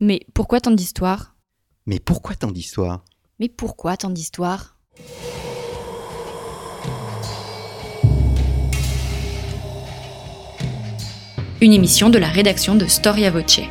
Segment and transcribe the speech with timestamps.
[0.00, 1.34] Mais pourquoi tant d'histoires?
[1.86, 3.04] Mais pourquoi tant d'histoires?
[3.40, 4.76] Mais pourquoi tant d'histoires?
[11.60, 13.62] Une émission de la rédaction de Storia Voce.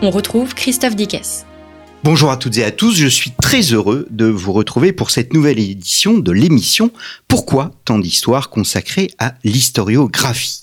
[0.00, 1.44] On retrouve Christophe Dickès.
[2.04, 5.34] Bonjour à toutes et à tous, je suis très heureux de vous retrouver pour cette
[5.34, 6.92] nouvelle édition de l'émission
[7.26, 10.62] Pourquoi tant d'histoires consacrée à l'historiographie.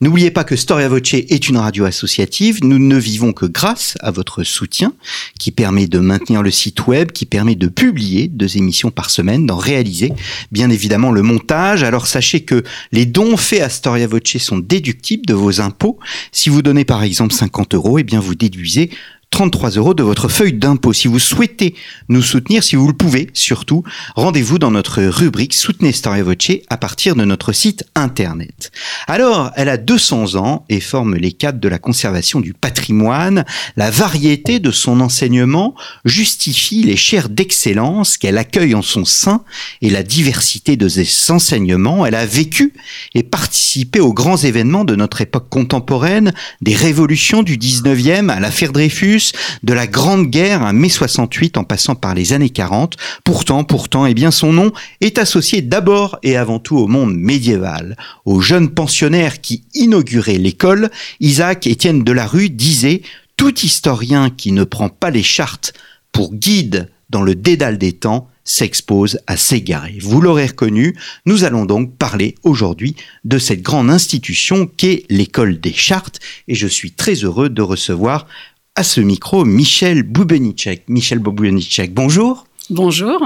[0.00, 4.10] N'oubliez pas que Storia Voce est une radio associative, nous ne vivons que grâce à
[4.10, 4.92] votre soutien
[5.38, 9.46] qui permet de maintenir le site web, qui permet de publier deux émissions par semaine,
[9.46, 10.12] d'en réaliser
[10.50, 11.84] bien évidemment le montage.
[11.84, 15.98] Alors sachez que les dons faits à Storia Voce sont déductibles de vos impôts.
[16.32, 18.90] Si vous donnez par exemple 50 euros, eh bien vous déduisez
[19.32, 20.92] 33 euros de votre feuille d'impôt.
[20.92, 21.74] Si vous souhaitez
[22.10, 23.82] nous soutenir, si vous le pouvez, surtout,
[24.14, 26.36] rendez-vous dans notre rubrique Soutenez Storia Voce
[26.68, 28.70] à partir de notre site internet.
[29.06, 33.46] Alors, elle a 200 ans et forme les cadres de la conservation du patrimoine.
[33.76, 39.44] La variété de son enseignement justifie les chaires d'excellence qu'elle accueille en son sein
[39.80, 42.04] et la diversité de ses enseignements.
[42.04, 42.74] Elle a vécu
[43.14, 48.72] et participé aux grands événements de notre époque contemporaine, des révolutions du 19e à l'affaire
[48.72, 49.21] Dreyfus,
[49.62, 52.96] de la Grande Guerre à mai 68 en passant par les années 40.
[53.24, 57.96] Pourtant, pourtant, eh bien, son nom est associé d'abord et avant tout au monde médiéval.
[58.24, 63.02] Au jeune pensionnaire qui inaugurait l'école, Isaac Étienne Delarue disait
[63.36, 65.72] tout historien qui ne prend pas les chartes
[66.12, 69.98] pour guide dans le dédale des temps s'expose à s'égarer.
[70.00, 75.72] Vous l'aurez reconnu, nous allons donc parler aujourd'hui de cette grande institution qu'est l'école des
[75.72, 78.26] chartes et je suis très heureux de recevoir
[78.74, 80.84] à ce micro Michel Boubenicek.
[80.88, 82.46] Michel Boubenicek, bonjour.
[82.70, 83.20] Bonjour.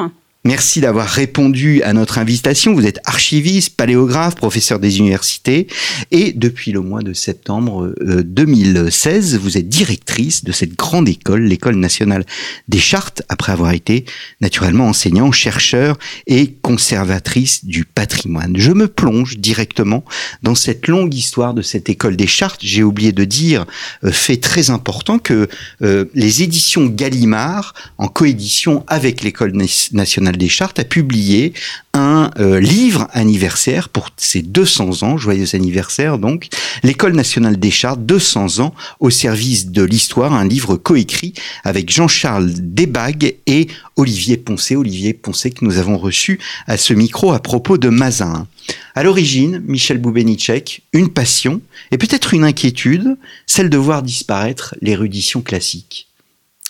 [0.47, 2.73] Merci d'avoir répondu à notre invitation.
[2.73, 5.67] Vous êtes archiviste, paléographe, professeur des universités
[6.13, 11.43] et depuis le mois de septembre 2016, euh, vous êtes directrice de cette grande école,
[11.43, 12.25] l'école nationale
[12.69, 14.05] des chartes, après avoir été
[14.41, 15.99] naturellement enseignant, chercheur
[16.29, 18.55] et conservatrice du patrimoine.
[18.57, 20.05] Je me plonge directement
[20.45, 22.61] dans cette longue histoire de cette école des chartes.
[22.63, 23.67] J'ai oublié de dire,
[24.05, 25.49] euh, fait très important, que
[25.83, 29.51] euh, les éditions Gallimard, en coédition avec l'école
[29.91, 31.53] nationale des Chartes a publié
[31.95, 36.49] un euh, livre anniversaire pour ses 200 ans, joyeux anniversaire donc,
[36.83, 41.33] l'École nationale des Chartes, 200 ans au service de l'histoire, un livre coécrit
[41.65, 47.33] avec Jean-Charles Desbagues et Olivier Poncé, Olivier Poncé que nous avons reçu à ce micro
[47.33, 48.47] à propos de Mazin.
[48.95, 51.61] À l'origine, Michel Boubenicek, une passion
[51.91, 53.17] et peut-être une inquiétude,
[53.47, 56.09] celle de voir disparaître l'érudition classique.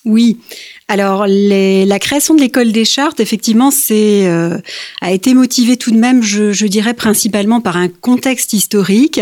[0.04, 0.38] Oui,
[0.88, 4.56] alors, la création de l'école des chartes, effectivement, c'est euh,
[5.00, 9.20] a été motivée tout de même, je, dirais principalement par un contexte historique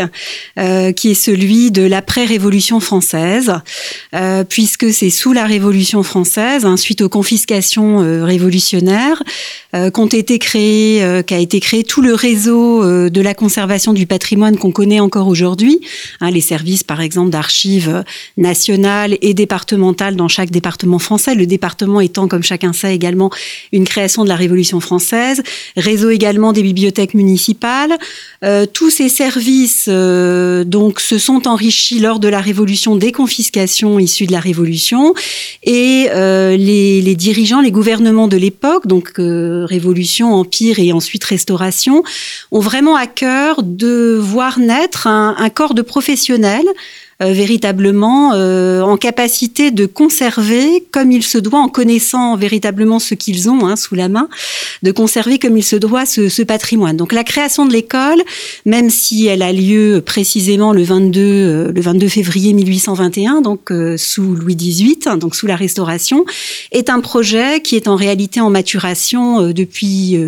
[0.59, 3.55] euh, qui est celui de l'après-révolution française,
[4.15, 9.23] euh, puisque c'est sous la Révolution française, hein, suite aux confiscations révolutionnaires,
[9.93, 14.71] qu'ont été créés, qu'a été créé tout le réseau de la conservation du patrimoine qu'on
[14.71, 15.81] connaît encore aujourd'hui,
[16.21, 18.05] hein, les services, par exemple, d'archives
[18.37, 21.35] nationales et départementales dans chaque département français.
[21.55, 23.31] Département étant, comme chacun sait également,
[23.73, 25.43] une création de la Révolution française,
[25.77, 27.93] réseau également des bibliothèques municipales.
[28.43, 33.99] Euh, tous ces services euh, donc se sont enrichis lors de la Révolution des confiscations
[33.99, 35.15] issues de la Révolution
[35.63, 42.03] et euh, les, dirigeants, les gouvernements de l'époque, donc Révolution, Empire et ensuite Restauration,
[42.51, 46.67] ont vraiment à cœur de voir naître un corps de professionnels
[47.23, 53.15] euh, véritablement euh, en capacité de conserver comme il se doit, en connaissant véritablement ce
[53.15, 54.29] qu'ils ont hein, sous la main,
[54.83, 56.97] de conserver comme il se doit ce, ce patrimoine.
[56.97, 58.21] Donc la création de l'école,
[58.67, 64.35] même si elle a lieu précisément le 22, euh, le 22 février 1821, donc sous
[64.35, 66.25] Louis XVIII, hein, donc sous la Restauration,
[66.73, 70.19] est un projet qui est en réalité en maturation depuis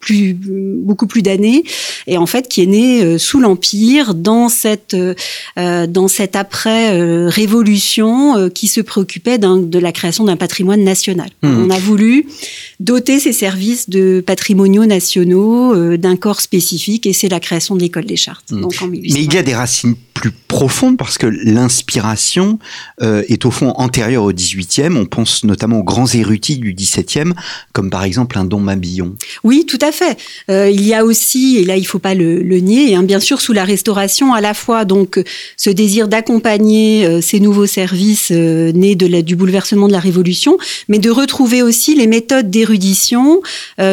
[0.00, 1.64] plus, beaucoup plus d'années,
[2.06, 4.96] et en fait qui est né sous l'Empire dans cette
[5.56, 11.30] dans cette après-révolution euh, qui se préoccupait de la création d'un patrimoine national.
[11.42, 11.64] Hmm.
[11.64, 12.26] On a voulu
[12.78, 17.80] doter ces services de patrimoniaux nationaux euh, d'un corps spécifique et c'est la création de
[17.80, 18.52] l'école des chartes.
[18.52, 18.68] Hmm.
[18.90, 22.58] Mais il y a des racines plus profonde parce que l'inspiration
[23.02, 24.96] euh, est au fond antérieure au XVIIIe.
[24.96, 27.32] On pense notamment aux grands érudits du XVIIe,
[27.72, 29.16] comme par exemple un Don Mabillon.
[29.42, 30.16] Oui, tout à fait.
[30.50, 33.40] Euh, il y a aussi, et là il faut pas le, nier, hein, bien sûr
[33.40, 35.22] sous la Restauration, à la fois donc
[35.56, 40.56] ce désir d'accompagner euh, ces nouveaux services nés de du bouleversement de la Révolution,
[40.88, 43.42] mais de retrouver aussi les méthodes d'érudition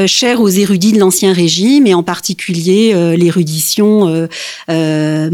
[0.07, 4.27] chères aux érudits de l'Ancien Régime, et en particulier l'érudition
[4.69, 5.29] euh,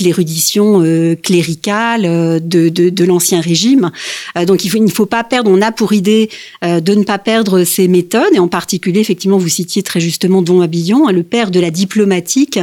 [0.00, 3.90] l'érudition euh, cléricale euh, de, de, de l'Ancien Régime.
[4.36, 6.30] Euh, donc il, faut, il ne faut pas perdre, on a pour idée
[6.62, 10.60] de ne pas perdre ces méthodes, et en particulier, effectivement, vous citiez très justement Don
[10.60, 12.58] Abillon, hein, le père de la diplomatique.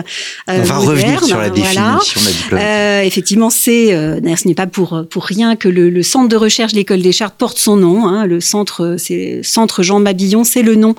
[0.48, 2.00] On va moderne, revenir sur la définition voilà.
[2.20, 3.08] de la diplomatie.
[3.08, 6.78] Effectivement, c'est ce n'est pas pour pour rien que le, le centre de recherche de
[6.78, 8.08] l'école des chartes porte son nom.
[8.08, 10.96] Hein, le centre, c'est centre Jean Mabillon, c'est le nom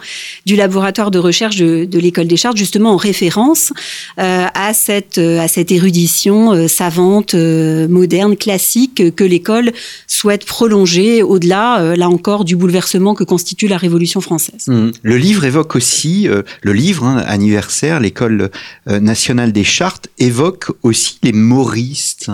[0.47, 3.73] du laboratoire de recherche de, de l'école des chartes, justement en référence
[4.19, 9.73] euh, à cette à cette érudition euh, savante, euh, moderne, classique que l'école
[10.07, 14.67] souhaite prolonger au-delà, euh, là encore, du bouleversement que constitue la Révolution française.
[14.69, 14.91] Mmh.
[15.03, 16.29] Le livre évoque aussi,
[16.63, 18.51] le livre hein, anniversaire, l'école
[18.87, 22.31] nationale des chartes, évoque aussi les moristes.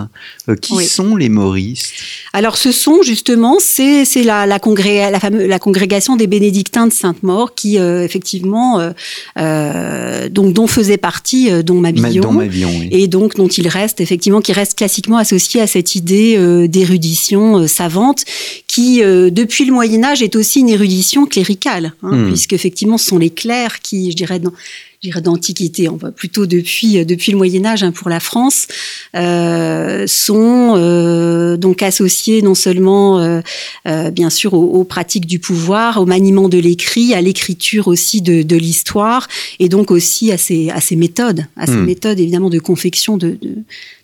[0.61, 0.85] Qui Oui.
[0.85, 1.93] sont les moristes
[2.33, 6.87] Alors, ce sont justement, c'est c'est la la, congré- la, fameuse- la congrégation des bénédictins
[6.87, 8.91] de Sainte-Maure qui euh, effectivement euh,
[9.37, 12.21] euh, donc dont faisait partie euh, Don Mabillon.
[12.23, 12.89] Dans Mabillon, oui.
[12.91, 17.59] Et donc dont il reste effectivement qui reste classiquement associé à cette idée euh, d'érudition
[17.59, 18.25] euh, savante
[18.67, 22.27] qui euh, depuis le Moyen Âge est aussi une érudition cléricale hein, Hmm.
[22.27, 24.51] puisque effectivement ce sont les clercs qui je dirais dans
[25.01, 28.67] dirais d'antiquité, on va plutôt depuis euh, depuis le Moyen Âge hein, pour la France,
[29.15, 33.39] euh, sont euh, donc associés non seulement euh,
[33.87, 38.21] euh, bien sûr aux, aux pratiques du pouvoir, au maniement de l'écrit, à l'écriture aussi
[38.21, 39.27] de, de l'histoire,
[39.59, 41.85] et donc aussi à ces à ces méthodes, à ces Hmm.
[41.85, 43.51] méthodes évidemment de confection, de, de,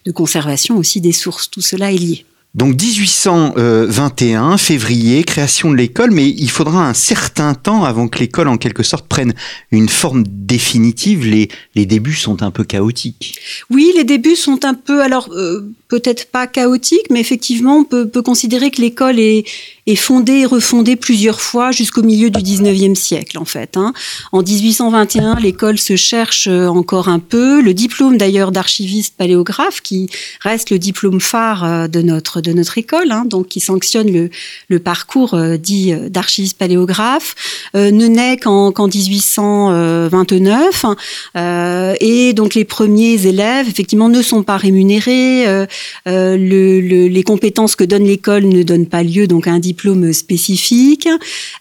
[0.06, 1.50] de conservation aussi des sources.
[1.50, 2.26] Tout cela est lié.
[2.56, 8.48] Donc 1821, février, création de l'école, mais il faudra un certain temps avant que l'école,
[8.48, 9.34] en quelque sorte, prenne
[9.72, 11.26] une forme définitive.
[11.26, 13.38] Les, les débuts sont un peu chaotiques.
[13.70, 18.08] Oui, les débuts sont un peu, alors euh, peut-être pas chaotiques, mais effectivement, on peut,
[18.08, 19.46] peut considérer que l'école est,
[19.88, 23.78] est fondée et refondée plusieurs fois jusqu'au milieu du 19e siècle, en fait.
[23.78, 23.94] Hein.
[24.32, 27.62] En 1821, l'école se cherche euh, encore un peu.
[27.62, 30.10] Le diplôme d'ailleurs d'archiviste paléographe, qui
[30.42, 34.30] reste le diplôme phare euh, de notre, de notre école, hein, donc qui sanctionne le,
[34.70, 37.36] le parcours euh, dit d'archiviste paléographe,
[37.76, 40.86] euh, ne naît qu'en qu'en 1829.
[41.36, 45.46] Euh, et donc les premiers élèves, effectivement, ne sont pas rémunérés.
[46.08, 49.60] Euh, le, le, les compétences que donne l'école ne donnent pas lieu donc à un
[49.60, 51.08] diplôme spécifique.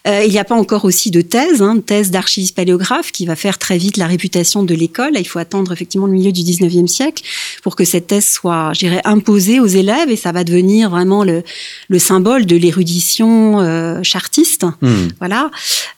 [0.07, 3.35] Euh, il n'y a pas encore aussi de thèse, hein, thèse d'archiviste paléographe qui va
[3.35, 5.11] faire très vite la réputation de l'école.
[5.15, 7.23] Il faut attendre effectivement le milieu du 19e siècle
[7.63, 11.23] pour que cette thèse soit, je dirais, imposée aux élèves et ça va devenir vraiment
[11.23, 11.43] le,
[11.87, 14.65] le symbole de l'érudition euh, chartiste.
[14.81, 15.07] Hmm.
[15.19, 15.51] Voilà.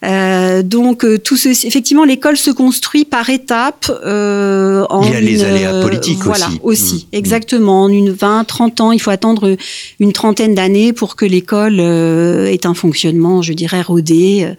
[0.06, 3.92] Euh, donc tout ceci, effectivement, l'école se construit par étapes.
[4.06, 6.60] Euh, en Il y a les aléas politiques voilà, aussi.
[6.64, 6.96] aussi.
[6.96, 7.16] Mmh.
[7.16, 7.84] exactement.
[7.84, 9.58] En une 20, 30 ans, il faut attendre
[10.00, 14.54] une trentaine d'années pour que l'école euh, ait un fonctionnement, je dirais, rodé, euh,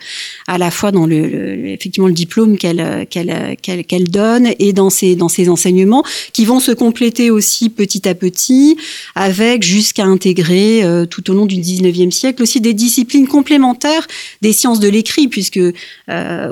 [0.46, 4.90] à la fois dans le, effectivement le diplôme qu'elle euh, qu'elle qu'elle donne et dans
[4.90, 8.76] ses dans ses enseignements, qui vont se compléter aussi petit à petit,
[9.14, 14.06] avec jusqu'à intégrer tout au long du 19e siècle aussi des disciplines complémentaires
[14.42, 15.60] des sciences de l'écrit, puisque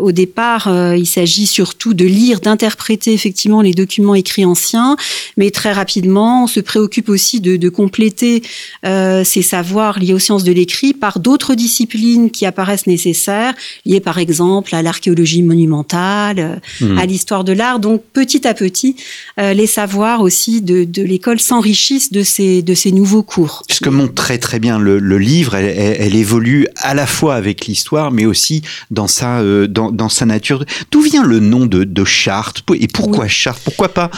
[0.00, 4.96] au départ, il s'agit surtout de lire, d'interpréter effectivement les documents écrits anciens,
[5.36, 8.42] mais très rapidement, on se préoccupe aussi de, de compléter
[8.84, 13.54] euh, ces savoirs liés aux sciences de l'écrit par d'autres disciplines qui apparaissent nécessaires,
[13.84, 17.78] liées par exemple à l'archéologie monumentale, euh, à l'histoire de l'art.
[17.80, 18.96] Donc petit à petit,
[19.40, 23.62] euh, les savoirs aussi de, de l'école s'enrichissent de ces, de ces nouveaux cours.
[23.70, 27.06] Ce que montre très très bien le, le livre, elle, elle- elle évolue à la
[27.06, 30.64] fois avec l'histoire, mais aussi dans sa euh, dans, dans sa nature.
[30.90, 32.62] D'où vient le nom de, de Chartres?
[32.78, 33.62] Et pourquoi Chartres?
[33.64, 34.10] Pourquoi pas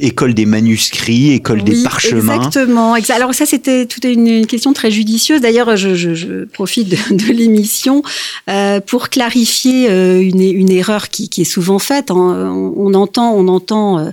[0.00, 1.82] école des manuscrits, école des Oui,
[2.18, 2.96] Exactement.
[2.96, 5.40] Exa- Alors ça, c'était toute une, question très judicieuse.
[5.40, 8.02] D'ailleurs, je, je- je profite de, de l'émission
[8.50, 12.10] euh, pour clarifier euh, une, une erreur qui, qui est souvent faite.
[12.10, 12.52] hein.
[12.76, 14.10] On, entend, on entend euh,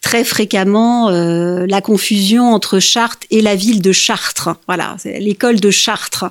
[0.00, 4.50] très fréquemment euh, la confusion entre Chartres et la ville de Chartres.
[4.66, 6.26] Voilà, l'école de Chartres.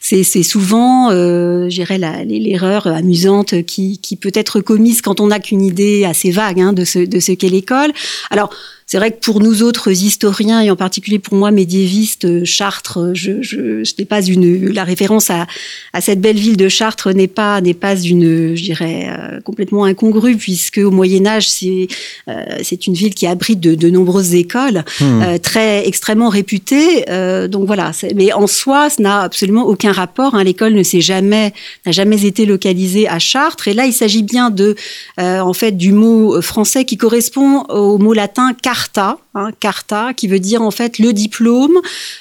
[0.00, 5.62] C'est souvent, euh, la- l'erreur amusante qui, qui peut être commise quand on n'a qu'une
[5.62, 7.92] idée assez vague hein, de ce, de ce qu'est l'école.
[8.30, 8.50] Alors,
[8.86, 13.42] c'est vrai que pour nous autres historiens et en particulier pour moi médiéviste, Chartres, je,
[13.42, 15.46] je, je n'ai pas une la référence à,
[15.92, 19.84] à cette belle ville de Chartres n'est pas n'est pas une je dirais euh, complètement
[19.84, 21.88] incongrue puisque au Moyen Âge c'est
[22.28, 25.22] euh, c'est une ville qui abrite de, de nombreuses écoles Hmm.
[25.22, 27.04] euh, très extrêmement réputées.
[27.10, 30.34] Euh, donc voilà, mais en soi, ça n'a absolument aucun rapport.
[30.34, 30.44] hein.
[30.44, 31.52] L'école ne s'est jamais
[31.86, 33.68] n'a jamais été localisée à Chartres.
[33.68, 34.74] Et là, il s'agit bien de
[35.20, 40.26] euh, en fait du mot français qui correspond au mot latin carta, hein, carta, qui
[40.26, 41.78] veut dire en fait le diplôme.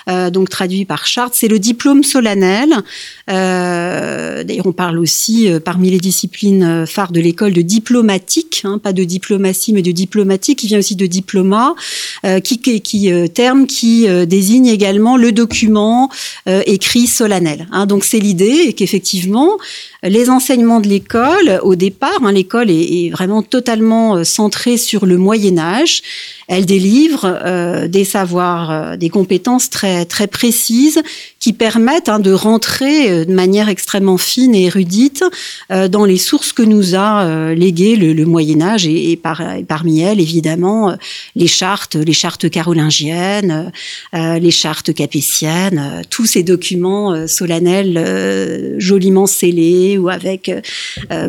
[0.09, 2.69] euh, donc traduit par Chartres, c'est le diplôme solennel.
[3.29, 8.61] Euh, D'ailleurs, on parle aussi euh, parmi les disciplines euh, phares de l'école de diplomatique,
[8.65, 11.73] hein, pas de diplomatie, mais de diplomatique, qui vient aussi de diploma,
[12.25, 13.93] euh, qui, qui, euh, terme qui
[14.27, 16.09] désigne également le document
[16.75, 17.67] écrit solennel.
[17.71, 17.85] hein.
[17.85, 19.51] donc c'est l'idée qu'effectivement
[20.03, 25.17] les enseignements de l'école, au départ, hein, l'école est, est vraiment totalement centrée sur le
[25.17, 26.01] Moyen Âge.
[26.47, 31.01] Elle délivre euh, des savoirs, euh, des compétences très très précises
[31.43, 35.25] qui permettent hein, de rentrer euh, de manière extrêmement fine et érudite
[35.71, 38.87] euh, dans les sources que nous a euh, léguées le, le Moyen Âge.
[38.87, 40.95] Et, et par, et parmi elles évidemment
[41.35, 43.71] les chartes, les chartes carolingiennes,
[44.13, 50.51] les chartes capétiennes, tous ces documents solennels joliment scellés ou avec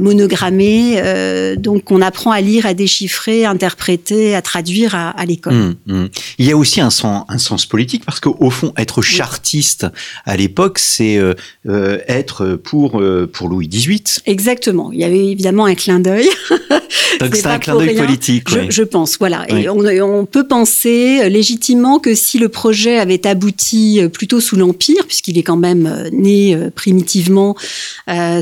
[0.00, 5.52] monogrammés, donc qu'on apprend à lire, à déchiffrer, à interpréter, à traduire à, à l'école.
[5.54, 6.08] Hum, hum.
[6.38, 9.87] Il y a aussi un sens, un sens politique parce qu'au fond, être chartiste
[10.25, 11.34] à l'époque, c'est euh,
[11.68, 14.02] euh, être pour euh, pour Louis XVIII.
[14.26, 14.90] Exactement.
[14.92, 16.28] Il y avait évidemment un clin d'œil.
[17.20, 18.49] Donc C'est un clin d'œil politique.
[18.50, 18.66] Je, oui.
[18.70, 19.46] je pense, voilà.
[19.50, 19.62] Oui.
[19.62, 19.78] Et on,
[20.20, 25.42] on peut penser légitimement que si le projet avait abouti plutôt sous l'Empire, puisqu'il est
[25.42, 27.56] quand même né primitivement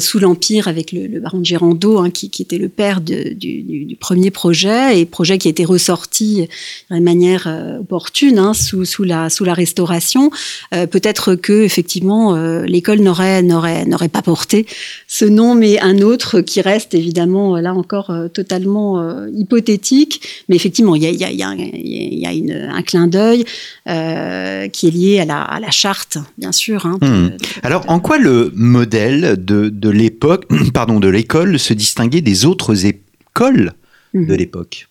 [0.01, 3.33] sous l'Empire avec le, le baron de Gérando, hein, qui, qui était le père de-
[3.35, 6.49] du, du- du premier projet, et projet qui a été ressorti
[6.91, 10.31] de manière euh, opportune hein, sous, sous, la, sous la Restauration,
[10.75, 14.67] euh, peut-être que effectivement euh, l'école n'aurait n'aurait n'aurait pas porté
[15.09, 20.23] ce nom, mais un autre qui reste évidemment là encore totalement euh, hypothétique.
[20.49, 22.33] Mais effectivement, il y a, il y a, il y a, un- il y a
[22.33, 23.45] une, un clin d'œil
[23.87, 26.87] qui est lié à la, à la charte, bien sûr.
[26.87, 27.29] hein, de- Hmm.
[27.31, 30.45] de- Alors, en quoi le modèle de, de l'époque,
[30.75, 33.73] pardon, de l'école se distinguait des autres écoles
[34.15, 34.35] de Mhm.
[34.35, 34.89] l'époque?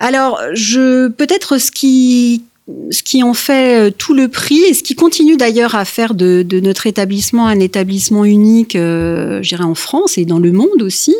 [0.00, 2.42] Alors, je peut-être ce qui
[2.90, 6.14] ce qui en fait euh, tout le prix et ce qui continue d'ailleurs à faire
[6.14, 10.82] de, notre établissement un établissement unique, euh, je dirais en France et dans le monde
[10.82, 11.14] aussi,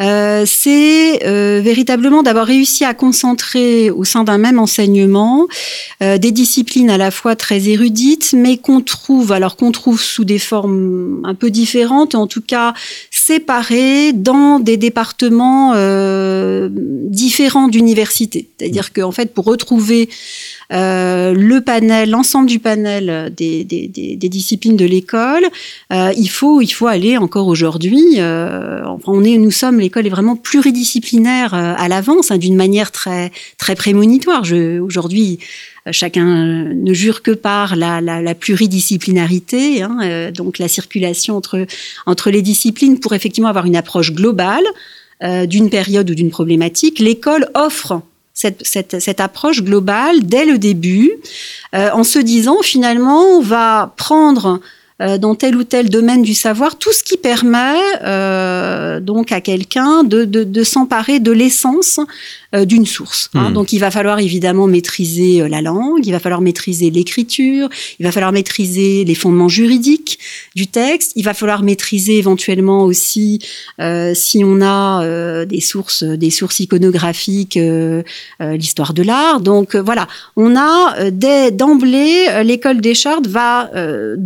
[0.00, 5.48] euh, c'est euh, véritablement d'avoir réussi à concentrer au sein d'un même enseignement
[6.02, 10.24] euh, des disciplines à la fois très érudites, mais qu'on trouve, alors qu'on trouve sous
[10.24, 12.74] des formes un peu différentes, en tout cas
[13.10, 18.48] séparées dans des départements euh, différents d'université.
[18.58, 20.08] C'est-à-dire qu'en fait, pour retrouver
[20.70, 25.44] le panel, l'ensemble du panel des, des, des, des disciplines de l'école,
[25.92, 28.16] euh, il faut il faut aller encore aujourd'hui.
[28.18, 32.56] Euh, enfin, on est, nous sommes, l'école est vraiment pluridisciplinaire euh, à l'avance, hein, d'une
[32.56, 34.42] manière très très prémonitoire.
[34.82, 35.38] Aujourd'hui,
[35.86, 41.36] euh, chacun ne jure que par la, la, la pluridisciplinarité, hein, euh, donc la circulation
[41.36, 41.66] entre
[42.06, 44.64] entre les disciplines pour effectivement avoir une approche globale
[45.22, 46.98] euh, d'une période ou d'une problématique.
[46.98, 48.02] L'école offre
[48.38, 51.10] cette, cette, cette, approche globale dès le début,
[51.74, 54.60] euh, en se disant finalement on va prendre
[55.00, 60.02] dans tel ou tel domaine du savoir tout ce qui permet euh, donc à quelqu'un
[60.02, 62.00] de, de, de s'emparer de l'essence
[62.54, 63.30] euh, d'une source.
[63.34, 63.50] Hein.
[63.50, 63.52] Mmh.
[63.52, 67.68] Donc il va falloir évidemment maîtriser euh, la langue, il va falloir maîtriser l'écriture,
[68.00, 70.18] il va falloir maîtriser les fondements juridiques
[70.56, 73.38] du texte, il va falloir maîtriser éventuellement aussi
[73.80, 78.02] euh, si on a euh, des sources des sources iconographiques, euh,
[78.40, 79.40] l'histoire de l'art.
[79.40, 84.16] Donc euh, voilà, on a euh, dès d'emblée euh, l'école des Chartes va euh,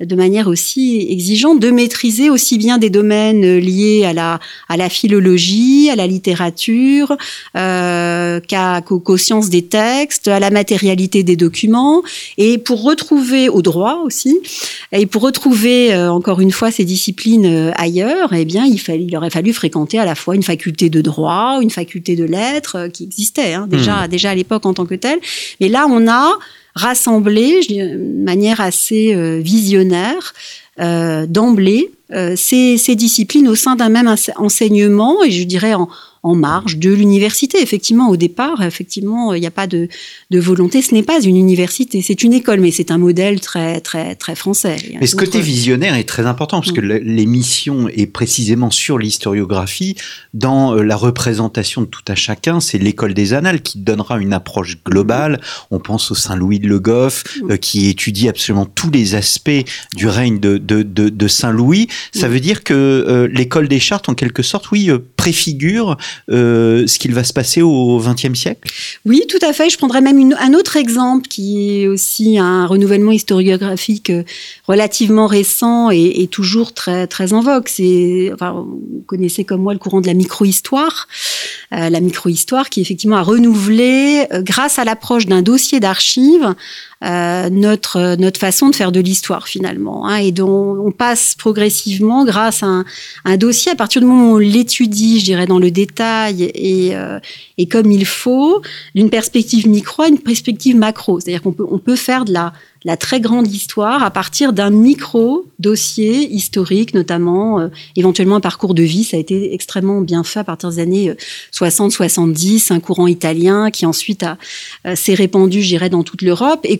[0.00, 4.76] de manière aussi exigeante de maîtriser aussi bien des domaines euh, liés à la à
[4.76, 7.16] la philologie, à la littérature,
[7.56, 12.02] euh, qu'à, qu'aux sciences des textes, à la matérialité des documents,
[12.38, 14.38] et pour retrouver au droit aussi,
[14.92, 19.04] et pour retrouver euh, encore une fois ces disciplines euh, ailleurs, eh bien il, fallait,
[19.04, 22.88] il aurait fallu fréquenter à la fois une faculté de droit, une faculté de lettres
[22.92, 24.08] qui existait hein, déjà Mmh.
[24.08, 25.18] déjà à l'époque en tant que telle,
[25.60, 26.32] mais là on a
[26.74, 30.34] rassemblé de manière assez euh, visionnaire
[30.80, 31.92] euh, d'emblée
[32.34, 35.88] ces, ces, disciplines au sein d'un même enseignement, et je dirais en,
[36.22, 37.62] en marge de l'université.
[37.62, 39.88] Effectivement, au départ, effectivement, il n'y a pas de,
[40.30, 40.82] de volonté.
[40.82, 44.34] Ce n'est pas une université, c'est une école, mais c'est un modèle très, très, très
[44.34, 44.76] français.
[45.00, 46.98] Mais ce côté visionnaire est très important parce que mm.
[47.04, 49.96] l'émission est précisément sur l'historiographie.
[50.34, 54.32] Dans euh, la représentation de tout à chacun, c'est l'école des annales qui donnera une
[54.32, 55.40] approche globale.
[55.70, 57.50] On pense au Saint-Louis de Le Goff, mm.
[57.52, 59.50] euh, qui étudie absolument tous les aspects
[59.94, 61.88] du règne de, de, de, de Saint-Louis.
[62.12, 65.98] Ça veut dire que euh, l'école des chartes, en quelque sorte, oui, préfigure
[66.30, 68.72] euh, ce qu'il va se passer au XXe siècle?
[69.04, 69.68] Oui, tout à fait.
[69.68, 74.22] Je prendrais même un autre exemple qui est aussi un renouvellement historiographique euh,
[74.66, 77.68] relativement récent et, toujours très, très en vogue.
[78.32, 81.06] Enfin, vous connaissez comme moi le courant de la micro-histoire.
[81.74, 86.54] Euh, la micro-histoire qui effectivement a renouvelé, grâce à l'approche d'un dossier d'archives,
[87.02, 92.26] euh, notre notre façon de faire de l'histoire finalement, hein, et dont on passe progressivement
[92.26, 92.84] grâce à
[93.24, 96.94] un, dossier à partir du moment où on l'étudie, je dirais dans le détail et,
[96.94, 97.18] euh,
[97.58, 98.62] et comme il faut,
[98.94, 102.52] d'une perspective micro à une perspective macro, c'est-à-dire qu'on peut on peut faire de la
[102.84, 108.74] la très grande histoire à partir d'un micro dossier historique, notamment euh, éventuellement un parcours
[108.74, 109.04] de vie.
[109.04, 111.14] Ça a été extrêmement bien fait à partir des années
[111.52, 114.38] 60-70, euh, un courant italien qui ensuite a
[114.86, 116.78] euh, s'est répandu, j'irais, dans toute l'Europe et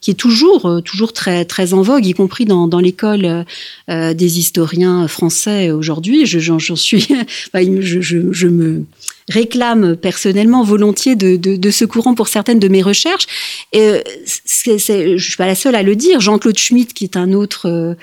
[0.00, 3.44] qui est toujours toujours très très en vogue, y compris dans, l'école
[3.88, 6.26] des historiens français aujourd'hui.
[6.26, 6.38] Je,
[6.74, 7.06] suis,
[7.54, 8.84] je me
[9.28, 13.26] réclame personnellement volontiers de, de, de, ce courant pour certaines de mes recherches.
[13.72, 16.20] Et euh, c'est, c'est, je suis pas la seule à le dire.
[16.20, 17.94] Jean-Claude Schmitt, qui est un autre euh,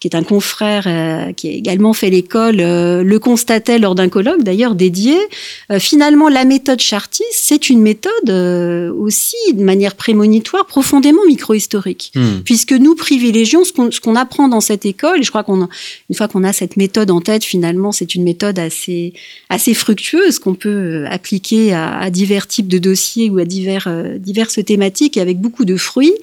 [0.00, 4.08] qui est un confrère euh, qui a également fait l'école, euh, le constatait lors d'un
[4.08, 5.16] colloque d'ailleurs dédié.
[5.72, 8.30] Euh, finalement, la méthode chartiste, c'est une méthode
[8.96, 12.42] aussi, de manière prémonitoire, profondément micro-historique, hmm.
[12.44, 15.20] puisque nous privilégions ce qu'on, qu'on apprend dans cette école.
[15.20, 15.68] Et je crois qu'on,
[16.08, 19.14] une fois qu'on a cette méthode en tête, finalement, c'est une méthode assez,
[19.48, 23.88] assez fructueuse qu'on peut appliquer à, à, divers types de dossiers ou à divers,
[24.18, 26.14] diverses thématiques et avec beaucoup de fruits.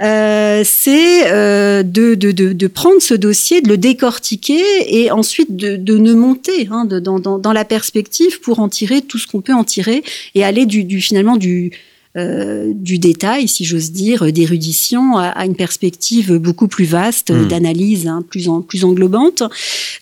[0.00, 5.98] C'est de, de, de, de, prendre ce dossier, de le décortiquer et ensuite de, de
[5.98, 9.40] ne monter hein, de, dans, dans, dans, la perspective pour en tirer tout ce qu'on
[9.40, 10.02] peut en tirer
[10.34, 11.72] et aller du, du finalement du,
[12.16, 17.48] euh, du détail, si j'ose dire, d'érudition à, à, une perspective beaucoup plus vaste, mmh.
[17.48, 19.42] d'analyse hein, plus, en, plus englobante.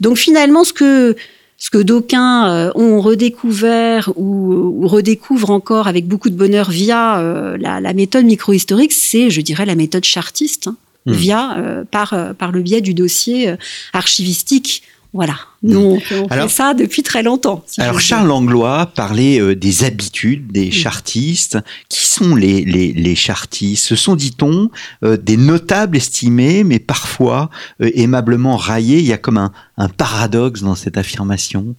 [0.00, 1.16] Donc finalement, ce que
[1.62, 7.20] ce que d'aucuns euh, ont redécouvert ou, ou, redécouvrent encore avec beaucoup de bonheur via
[7.20, 11.12] euh, la, la, méthode microhistorique, c'est, je dirais, la méthode chartiste, hein, mmh.
[11.12, 13.54] via euh, par par le biais du dossier
[13.92, 14.82] archivistique.
[15.12, 15.36] Voilà.
[15.64, 17.62] Nous, on, on alors, fait ça depuis très longtemps.
[17.66, 21.58] Si alors, Charles Langlois parlait euh, des habitudes des chartistes.
[21.88, 23.84] Qui sont les, les, les chartistes?
[23.86, 24.70] Ce sont, dit-on,
[25.04, 27.48] euh, des notables estimés, mais parfois
[27.80, 28.98] euh, aimablement raillés.
[28.98, 31.76] Il y a comme un, un paradoxe dans cette affirmation.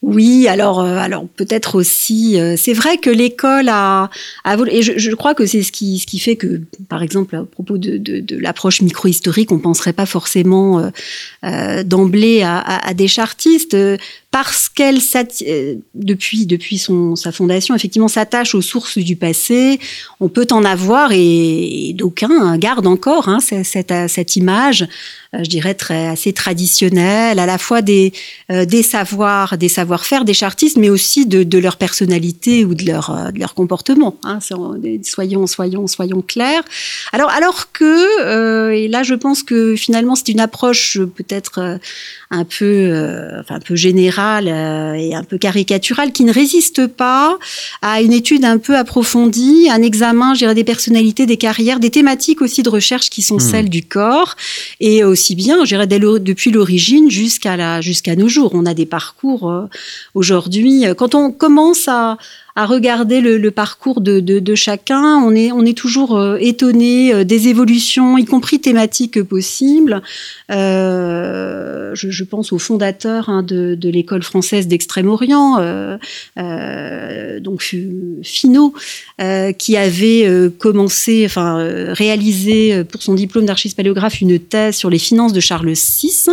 [0.00, 4.10] Oui, alors, alors peut-être aussi, c'est vrai que l'école a,
[4.44, 7.34] a et je, je, crois que c'est ce qui, ce qui fait que, par exemple,
[7.34, 10.78] à propos de, de, de l'approche micro-historique, on penserait pas forcément
[11.42, 13.76] euh d'emblée à, à, à, des chartistes
[14.30, 14.98] parce qu'elle
[15.46, 19.80] euh, depuis depuis son sa fondation effectivement s'attache aux sources du passé
[20.20, 24.86] on peut en avoir et, et d'aucuns gardent encore hein, cette, cette, cette image
[25.34, 28.12] euh, je dirais très assez traditionnelle à la fois des
[28.50, 32.84] euh, des savoirs des savoir-faire des chartistes mais aussi de, de leur personnalité ou de
[32.84, 36.62] leur euh, de leur comportement hein, soyons soyons soyons clairs.
[37.12, 41.78] Alors alors que euh, et là je pense que finalement c'est une approche peut-être
[42.30, 42.92] un peu
[43.40, 47.38] enfin un peu générale euh, et un peu caricatural qui ne résiste pas
[47.82, 51.90] à une étude un peu approfondie, un examen, je dirais, des personnalités, des carrières, des
[51.90, 53.40] thématiques aussi de recherche qui sont mmh.
[53.40, 54.36] celles du corps
[54.80, 58.50] et aussi bien, je dirais, depuis l'origine jusqu'à jusqu'à nos jours.
[58.54, 59.66] On a des parcours euh,
[60.14, 60.84] aujourd'hui.
[60.96, 62.18] Quand on commence à
[62.58, 68.24] à regarder le, parcours de, chacun, on est, toujours euh, étonné euh, des évolutions, y
[68.24, 70.02] compris thématiques possibles.
[70.50, 75.58] Euh, je, pense au fondateur hein, de, l'école française d'Extrême-Orient,
[77.40, 77.62] donc
[78.24, 78.74] Finot,
[79.56, 81.58] qui avait commencé, enfin
[81.92, 86.26] réalisé pour son diplôme d'archiviste paléographe une thèse sur les finances de Charles VI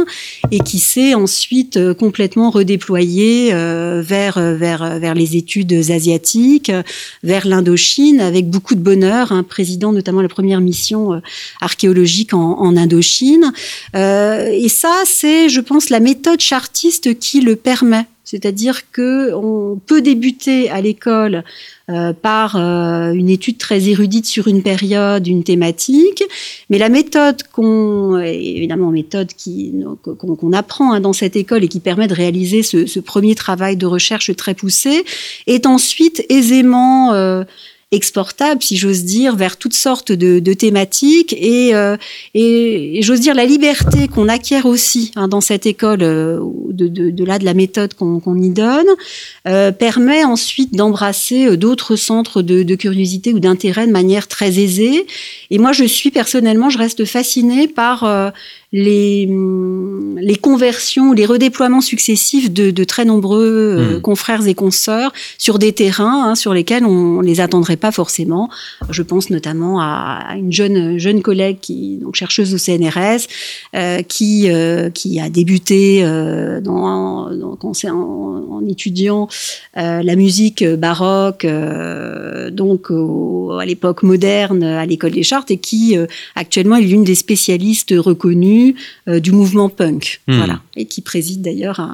[0.51, 4.39] et qui s'est ensuite complètement redéployé vers
[5.15, 6.14] les études asiatiques
[7.23, 11.19] vers l'Indochine, avec beaucoup de bonheur, un président notamment la première mission euh,
[11.61, 13.51] archéologique en, en Indochine.
[13.95, 18.05] Euh, et ça, c'est, je pense, la méthode chartiste qui le permet.
[18.35, 21.45] C'est-à-dire que on peut débuter à l'école
[21.89, 26.21] euh, par euh, une étude très érudite sur une période, une thématique,
[26.69, 29.29] mais la méthode qu'on, évidemment méthode
[30.03, 33.77] qu'on apprend hein, dans cette école et qui permet de réaliser ce, ce, premier travail
[33.77, 35.05] de recherche très poussé,
[35.47, 37.45] est ensuite aisément euh,
[37.91, 41.97] exportable, si j'ose dire, vers toutes sortes de, thématiques et, euh,
[42.33, 47.09] et, j'ose dire la liberté qu'on acquiert aussi hein, dans cette école, euh, de, de,
[47.11, 48.87] de, là de la méthode qu'on y donne,
[49.47, 54.59] euh, permet ensuite d'embrasser euh, d'autres centres de, de, curiosité ou d'intérêt de manière très
[54.59, 55.05] aisée.
[55.51, 58.31] Et moi, je suis personnellement, je reste fascinée par euh,
[58.75, 64.01] les, hum, les conversions, les redéploiements successifs de, de très nombreux euh, mmh.
[64.01, 68.49] confrères et consoeurs sur des terrains hein, sur lesquels on ne les attendrait pas forcément.
[68.89, 73.27] Je pense notamment à, une jeune, jeune collègue, qui, donc chercheuse au CNRS,
[73.75, 79.29] euh, qui, euh, qui a débuté euh, dans, dans, en, en, étudiant
[79.75, 81.45] la musique baroque,
[82.51, 85.95] donc au, à l'époque moderne, à l'école des chartes, et qui
[86.35, 88.64] actuellement est l'une des spécialistes reconnues
[89.07, 90.37] euh, du mouvement punk, hmm.
[90.37, 91.85] voilà, et qui préside d'ailleurs,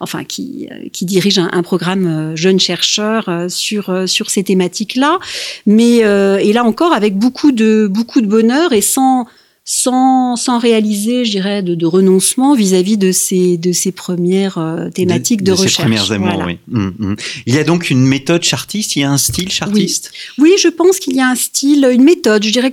[0.00, 5.18] enfin qui euh, qui dirige un, programme euh, jeunes chercheurs sur sur ces thématiques-là,
[5.66, 9.26] mais et là encore avec beaucoup de beaucoup de bonheur et sans
[9.70, 15.42] sans, sans réaliser, je dirais, de, de renoncement vis-à-vis de ces, de ces premières thématiques
[15.42, 15.76] de, de, recherche.
[15.76, 16.58] Ces premières amours, oui.
[16.72, 17.16] Hum, hum.
[17.44, 20.10] Il y a donc une méthode chartiste, il y a un style chartiste?
[20.38, 20.52] Oui.
[20.52, 22.44] oui, je pense qu'il y a un style, une méthode.
[22.44, 22.72] Je dirais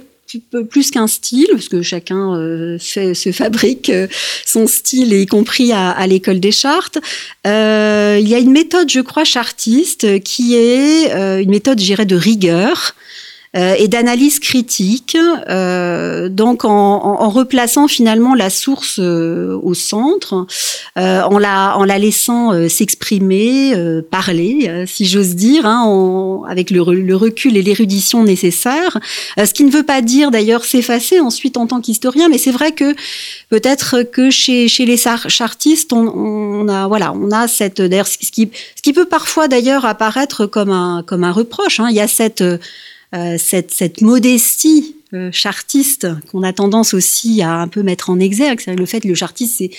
[0.70, 4.08] plus qu'un style, parce que chacun euh, se fabrique euh,
[4.46, 6.98] son style, y compris à, à l'école des chartes.
[7.46, 12.16] Euh, il y a une méthode, je crois, chartiste, qui est une méthode, j'irais, de
[12.16, 12.96] rigueur,
[13.56, 15.18] et d'analyse critique,
[15.50, 20.46] euh, donc en, en, replaçant finalement la source euh, au centre,
[20.98, 23.74] en, la, en la laissant s'exprimer,
[24.10, 28.98] parler, si j'ose dire, hein, avec le, le, recul et l'érudition nécessaires.
[29.38, 32.72] ce qui ne veut pas dire d'ailleurs s'effacer ensuite en tant qu'historien, mais c'est vrai
[32.72, 32.94] que
[33.50, 38.18] peut-être que chez, chez les chartistes, on, on, a voilà, on a cette d'ailleurs ce
[38.18, 41.80] qui, ce qui peut parfois d'ailleurs apparaître comme un comme un reproche.
[41.80, 42.58] Hein, il y a cette euh,
[43.38, 48.60] cette, cette, modestie euh, chartiste qu'on a tendance aussi à un peu mettre en exergue.
[48.60, 49.72] C'est le fait que le chartiste, c'est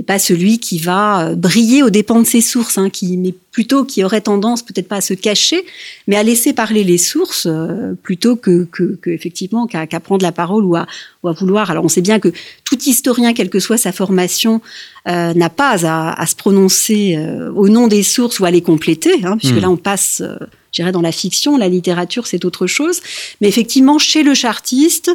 [0.00, 3.34] n'est pas celui qui va euh, briller aux dépens de ses sources, hein, qui, mais
[3.52, 5.62] plutôt qui aurait tendance peut-être pas à se cacher,
[6.06, 10.32] mais à laisser parler les sources euh, plutôt que, que, que effectivement qu'à prendre la
[10.32, 10.86] parole ou à,
[11.22, 11.70] ou à, vouloir.
[11.70, 12.32] Alors on sait bien que
[12.64, 14.62] tout historien, quelle que soit sa formation,
[15.06, 18.62] euh, n'a pas à, à, se prononcer euh, au nom des sources ou à les
[18.62, 19.60] compléter, hein, puisque mmh.
[19.60, 20.22] là on passe.
[20.70, 23.00] Euh, j'irais dans la fiction, la littérature, c'est autre chose.
[23.40, 25.10] Mais effectivement, chez le chartiste,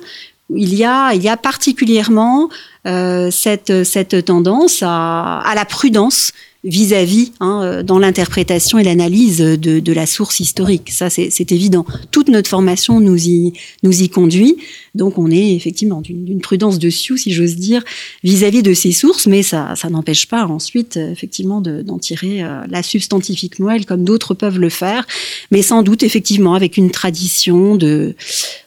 [0.50, 2.50] il y a, il y a particulièrement
[2.86, 6.32] euh, cette, cette tendance à, à la prudence
[6.65, 10.91] vis-à-vis hein, euh, dans l'interprétation et l'analyse de, de, la source historique.
[10.91, 11.86] Ça, c'est évident.
[12.12, 14.58] Toute notre formation nous y, nous y conduit.
[14.95, 17.84] Donc, on est effectivement d'une prudence dessus, si j'ose dire,
[18.23, 22.82] vis-à-vis de ces sources, mais ça, ça n'empêche pas ensuite, effectivement, d'en tirer euh, la
[22.82, 25.06] substantifique moelle comme d'autres peuvent le faire,
[25.51, 28.15] mais sans doute, effectivement, avec une tradition de,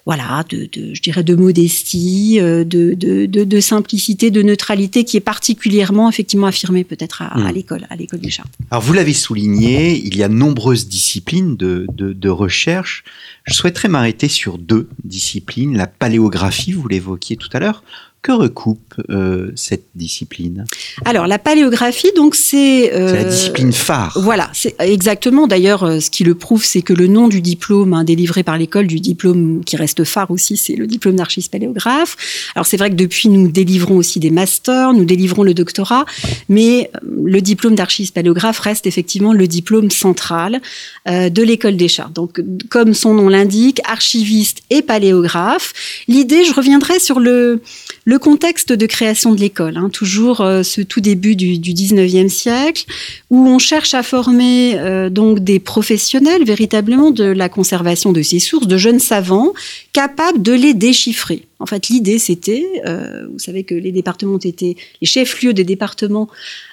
[0.08, 5.04] voilà, de, de je dirais, de modestie, euh, de, de, de, de simplicité, de neutralité
[5.04, 7.54] qui est particulièrement, effectivement, affirmée peut-être à, à mmh.
[7.54, 8.54] l'école à l'école des chartes.
[8.70, 13.04] Alors vous l'avez souligné, il y a nombreuses disciplines de, de, de recherche.
[13.44, 17.82] Je souhaiterais m'arrêter sur deux disciplines, la paléographie, vous l'évoquiez tout à l'heure,
[18.22, 20.64] que recoupe euh, cette discipline?
[21.04, 24.18] Alors la paléographie, donc c'est euh, la discipline phare.
[24.20, 25.46] Voilà, c'est exactement.
[25.46, 28.58] D'ailleurs, euh, ce qui le prouve, c'est que le nom du diplôme hein, délivré par
[28.58, 32.16] l'école, du diplôme qui reste phare aussi, c'est le diplôme d'archiste paléographe.
[32.54, 36.04] Alors c'est vrai que depuis, nous délivrons aussi des masters, nous délivrons le doctorat,
[36.48, 40.60] mais le diplôme d'archiste paléographe reste effectivement le diplôme central
[41.08, 42.12] euh, de l'école des chartes.
[42.12, 45.72] Donc, comme son nom l'indique, archiviste et paléographe.
[46.08, 47.60] L'idée, je reviendrai sur le
[48.08, 52.30] le contexte de création de l'école, hein, toujours euh, ce tout début du, du 19e
[52.30, 52.86] siècle,
[53.28, 58.38] où on cherche à former euh, donc des professionnels véritablement de la conservation de ces
[58.38, 59.52] sources, de jeunes savants
[59.92, 61.42] capables de les déchiffrer.
[61.58, 66.28] En fait, l'idée, c'était, euh, vous savez que les départements été, les chefs-lieux des départements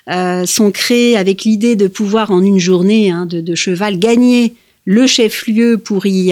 [0.09, 4.53] euh, sont créés avec l'idée de pouvoir en une journée hein, de, de cheval gagner
[4.85, 6.31] le chef-lieu pour y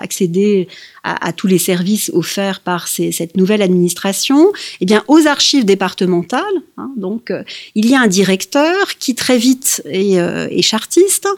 [0.00, 0.68] accéder
[1.02, 6.42] à, tous les services offerts par cette nouvelle administration, eh bien, aux archives départementales,
[6.78, 7.42] hein, donc, euh,
[7.74, 11.28] il y a un directeur qui très vite est, euh, est chartiste,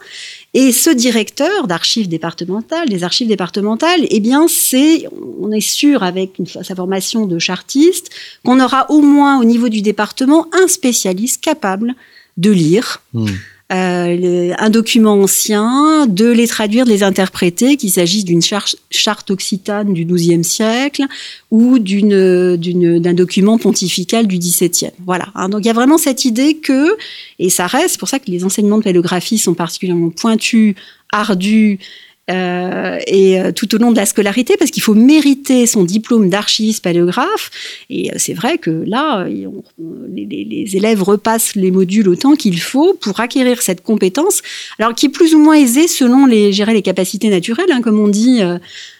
[0.53, 5.05] et ce directeur d'archives départementales, des archives départementales, eh bien, c'est,
[5.41, 8.09] on est sûr avec une, sa formation de chartiste,
[8.45, 11.93] qu'on aura au moins au niveau du département un spécialiste capable
[12.37, 13.01] de lire.
[13.13, 13.27] Mmh
[13.73, 19.93] euh, un document ancien, de les traduire, de les interpréter, qu'il s'agisse d'une charte occitane
[19.93, 21.03] du XIIe siècle
[21.51, 24.91] ou d'un document pontifical du XVIIe.
[25.05, 25.27] Voilà.
[25.35, 25.49] Hein.
[25.49, 26.95] donc il y a vraiment cette idée que,
[27.39, 30.75] et ça reste, c'est pour ça que les enseignements de paléographie sont particulièrement pointus,
[31.11, 31.79] ardus,
[32.29, 36.29] euh, et euh, tout au long de la scolarité, parce qu'il faut mériter son diplôme
[36.29, 37.51] d'archiviste paléographe.
[37.89, 43.19] Et euh, c'est vrai que là, les, élèves repassent les modules autant qu'il faut pour
[43.21, 44.41] acquérir cette compétence,
[44.77, 47.99] alors qui est plus ou moins aisée selon les, gérer les capacités naturelles, hein, comme
[47.99, 48.41] on dit.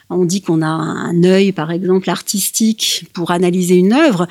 [0.09, 4.27] on dit qu'on a un œil, par exemple, artistique pour analyser une œuvre.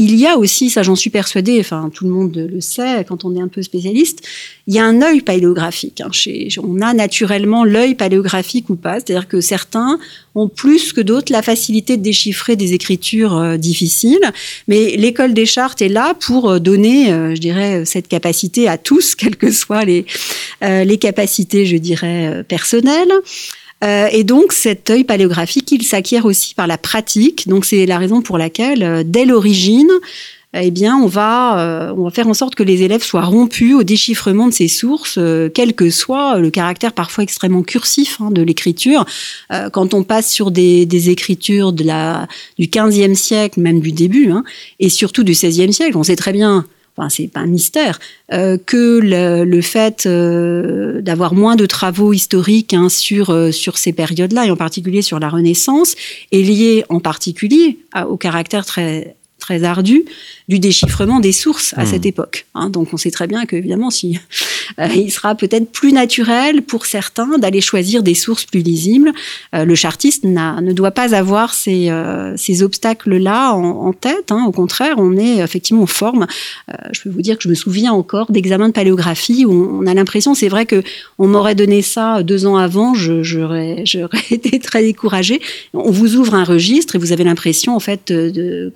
[0.00, 3.24] Il y a aussi, ça j'en suis persuadée, enfin tout le monde le sait quand
[3.24, 4.20] on est un peu spécialiste,
[4.68, 6.00] il y a un œil paléographique.
[6.00, 9.98] Hein, chez, on a naturellement l'œil paléographique ou pas, c'est-à-dire que certains
[10.36, 14.22] ont plus que d'autres la facilité de déchiffrer des écritures euh, difficiles,
[14.68, 18.78] mais l'école des chartes est là pour euh, donner, euh, je dirais, cette capacité à
[18.78, 20.06] tous, quelles que soient les,
[20.62, 23.12] les capacités, je dirais, personnelles.
[23.84, 27.48] Euh, et donc cet œil paléographique, il s'acquiert aussi par la pratique.
[27.48, 29.90] Donc c'est la raison pour laquelle, euh, dès l'origine,
[30.54, 33.74] eh bien, on va, euh, on va faire en sorte que les élèves soient rompus
[33.74, 35.18] au déchiffrement de ces sources,
[35.54, 39.04] quel que soit le caractère parfois extrêmement cursif hein, de l'écriture.
[39.72, 44.30] quand on passe sur des, des, écritures de la, du 15e siècle, même du début,
[44.30, 44.42] hein,
[44.80, 46.64] et surtout du 16e siècle, on sait très bien
[46.98, 47.98] enfin c'est pas un mystère,
[48.32, 53.92] euh, que le, fait euh, d'avoir moins de travaux historiques hein, sur euh, sur ces
[53.92, 55.94] périodes-là et en particulier sur la Renaissance
[56.32, 60.04] est lié en particulier au caractère très très ardu
[60.48, 62.08] du déchiffrement des sources à cette hmm.
[62.08, 62.46] époque.
[62.54, 62.70] Hein.
[62.70, 64.18] Donc on sait très bien qu'évidemment, si,
[64.80, 69.12] euh, il sera peut-être plus naturel pour certains d'aller choisir des sources plus lisibles.
[69.54, 74.30] Euh, le chartiste ne doit pas avoir ces, euh, ces obstacles-là en, tête.
[74.30, 74.44] Hein.
[74.46, 76.26] Au contraire, on est effectivement en forme.
[76.92, 79.94] je peux vous dire que je me souviens encore d'examens de paléographie où on, a
[79.94, 80.82] l'impression, c'est vrai que
[81.18, 83.84] on m'aurait donné ça deux ans avant, j'aurais
[84.30, 85.40] été très découragée.
[85.74, 88.12] On vous ouvre un registre et vous avez l'impression en fait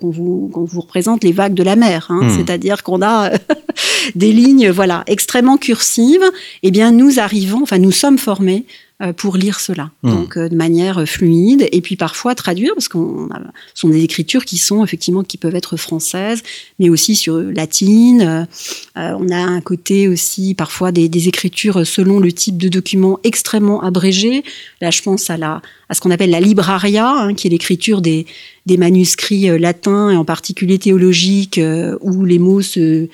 [0.01, 2.07] qu'on vous, qu'on vous représente les vagues de la mer.
[2.09, 2.23] Hein.
[2.23, 2.37] Hmm.
[2.37, 3.31] C'est-à-dire qu'on a
[4.15, 6.23] des lignes, voilà, extrêmement cursives.
[6.63, 8.65] Eh bien, nous arrivons, enfin, nous sommes formés
[9.03, 10.09] euh, pour lire cela, hmm.
[10.11, 13.27] donc euh, de manière euh, fluide, et puis parfois traduire, parce qu'on
[13.73, 16.43] sont des écritures qui sont effectivement qui peuvent être françaises,
[16.79, 18.47] mais aussi sur latine.
[18.95, 23.81] on a un côté aussi parfois des, des, écritures selon le type de document extrêmement
[23.81, 24.43] abrégé.
[24.79, 25.61] Là, je pense à la
[25.93, 28.25] à ce qu'on appelle la libraria, hein, qui est l'écriture des,
[28.65, 31.59] des manuscrits latins et en particulier théologiques,
[32.01, 33.09] où les mots se,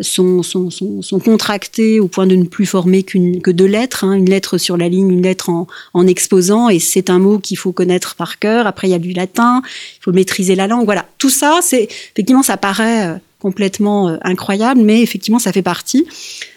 [0.00, 4.04] sont, sont, sont, sont, contractés au point de ne plus former qu'une que deux lettres,
[4.04, 7.38] hein, une lettre sur la ligne, une lettre en, en exposant, et c'est un mot
[7.38, 8.66] qu'il faut connaître par cœur.
[8.66, 10.84] Après, il y a du latin, il faut maîtriser la langue.
[10.84, 15.62] Voilà, tout ça, c'est effectivement, ça paraît euh, complètement euh, incroyable, mais effectivement, ça fait
[15.62, 16.06] partie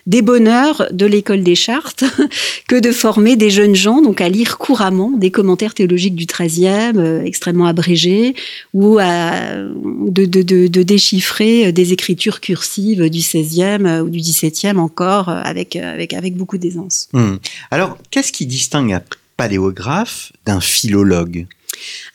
[0.05, 2.03] des bonheurs de l'école des chartes
[2.67, 6.93] que de former des jeunes gens donc à lire couramment des commentaires théologiques du XIIIe,
[6.97, 8.35] euh, extrêmement abrégés,
[8.75, 16.13] ou à, de, déchiffrer des écritures cursives du XVIe ou du XVIIe encore avec, avec,
[16.13, 17.09] avec beaucoup d'aisance.
[17.13, 17.39] Hum.
[17.71, 19.01] Alors, qu'est-ce qui distingue un
[19.37, 21.47] paléographe d'un philologue?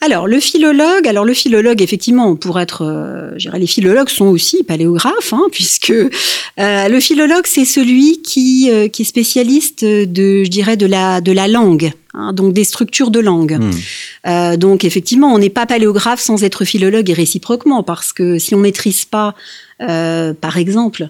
[0.03, 4.25] Alors, le philologue, alors le philologue, effectivement, pour être, euh, je dirais, les philologues sont
[4.25, 6.09] aussi paléographes, hein, puisque euh,
[6.57, 11.31] le philologue, c'est celui qui, euh, qui est spécialiste de, je dirais, de la, de
[11.31, 11.91] la langue.
[12.13, 13.57] Hein, donc des structures de langue.
[13.57, 14.57] Hmm.
[14.57, 18.59] donc effectivement, on n'est pas paléographe sans être philologue et réciproquement, parce que si on
[18.59, 19.33] maîtrise pas,
[19.79, 21.09] par exemple,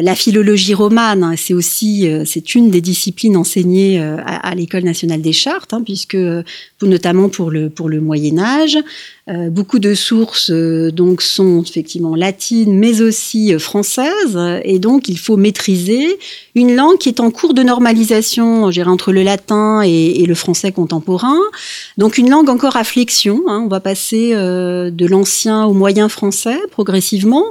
[0.00, 5.20] la philologie romane, hein, c'est aussi euh, c'est une des disciplines enseignées à, l'École nationale
[5.20, 6.16] des chartes, hein, puisque
[6.86, 8.78] notamment pour le pour le Moyen Âge,
[9.50, 16.18] beaucoup de sources donc sont effectivement latines, mais aussi françaises, et donc il faut maîtriser
[16.56, 21.38] une langue qui est en cours de normalisation, entre le latin et, le français contemporain.
[21.98, 23.42] Donc une langue encore à flexion.
[23.46, 27.44] Hein, on va passer de l'ancien au moyen français progressivement.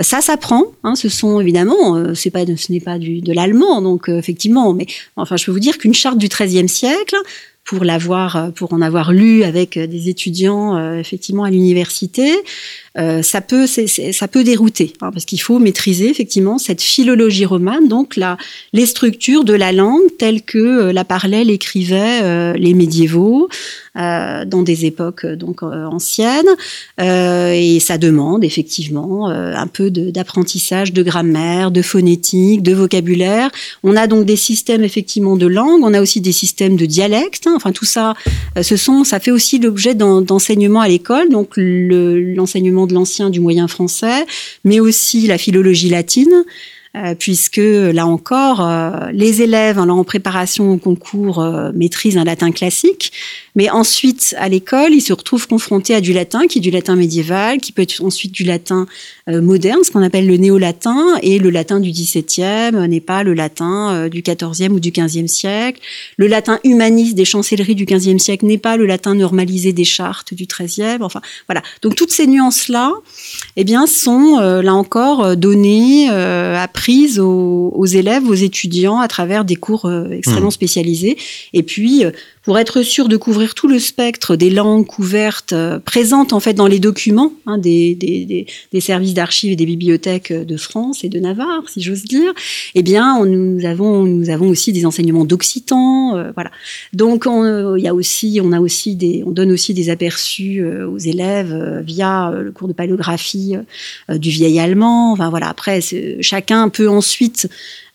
[0.00, 0.64] Ça s'apprend.
[0.94, 1.62] ce sont évidemment
[1.96, 4.72] euh, c'est pas, ce n'est pas du, de l'allemand, donc euh, effectivement.
[4.74, 7.16] Mais enfin, je peux vous dire qu'une charte du XIIIe siècle,
[7.64, 12.34] pour l'avoir, euh, pour en avoir lu avec des étudiants effectivement à l'université,
[12.94, 18.16] ça peut, ça peut dérouter hein, parce qu'il faut maîtriser effectivement cette philologie romane, donc
[18.16, 18.36] la,
[18.72, 23.48] les structures de la langue telles que la parlaient, l'écrivaient les médiévaux,
[23.98, 26.48] euh, dans des époques euh, donc euh, anciennes,
[26.98, 33.50] et ça demande effectivement un peu d'apprentissage de, grammaire, de phonétique, de vocabulaire.
[33.82, 37.46] On a donc des systèmes effectivement de langue, on a aussi des systèmes de dialecte.
[37.46, 37.52] Hein.
[37.56, 38.14] enfin tout ça,
[38.60, 43.68] ce sont, ça fait aussi l'objet d'enseignement à l'école, donc l'enseignement de l'ancien, du moyen
[43.68, 44.26] français,
[44.64, 46.44] mais aussi la philologie latine.
[47.18, 48.68] Puisque là encore,
[49.12, 53.12] les élèves en préparation au concours maîtrisent un latin classique,
[53.54, 56.96] mais ensuite à l'école, ils se retrouvent confrontés à du latin qui est du latin
[56.96, 58.86] médiéval, qui peut être ensuite du latin
[59.26, 64.08] moderne, ce qu'on appelle le néo-latin, et le latin du XVIIe n'est pas le latin
[64.08, 65.80] du XIVe ou du XVe siècle.
[66.16, 70.34] Le latin humaniste des chancelleries du XVe siècle n'est pas le latin normalisé des chartes
[70.34, 70.98] du XIIIe.
[71.00, 71.62] Enfin, voilà.
[71.82, 72.92] Donc toutes ces nuances-là,
[73.56, 76.56] eh bien, sont euh, là encore euh, données, euh,
[77.18, 80.52] aux, élèves, aux étudiants à travers des cours extrêmement mmh.
[80.52, 81.16] spécialisés.
[81.52, 82.04] Et puis,
[82.42, 86.54] pour être sûr de couvrir tout le spectre des langues couvertes euh, présentes en fait
[86.54, 91.08] dans les documents hein, des, des, des, services d'archives et des bibliothèques de France et
[91.08, 92.32] de Navarre, si j'ose dire,
[92.74, 96.50] eh bien, nous avons nous avons aussi des enseignements d'occitan, euh, voilà.
[96.92, 100.60] Donc, on, il y a aussi, on a aussi des, on donne aussi des aperçus
[100.60, 103.54] euh, aux élèves via le cours de paléographie
[104.08, 105.12] du vieil allemand.
[105.12, 105.48] Enfin voilà.
[105.48, 105.80] Après,
[106.20, 107.48] chacun peut ensuite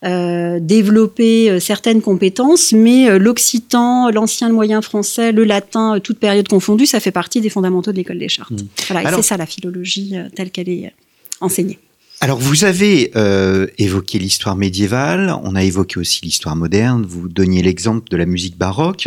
[0.04, 6.18] euh, développer euh, certaines compétences, mais euh, l'occitan, l'ancien, le moyen français, le latin, toute
[6.18, 8.52] période confondue, ça fait partie des fondamentaux de l'école des chartes.
[8.52, 8.68] Mmh.
[8.90, 10.92] Voilà, c'est ça la philologie telle qu'elle est
[11.40, 11.78] enseignée.
[12.20, 17.62] Alors vous avez euh, évoqué l'histoire médiévale, on a évoqué aussi l'histoire moderne, vous donniez
[17.62, 19.06] l'exemple de la musique baroque.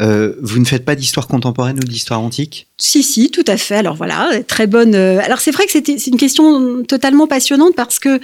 [0.00, 2.68] Euh, vous ne faites pas d'histoire contemporaine ou d'histoire antique?
[2.78, 3.74] Si, si, tout à fait.
[3.74, 4.94] Alors voilà, très bonne.
[4.94, 8.20] Alors c'est vrai que c'est une question totalement passionnante parce que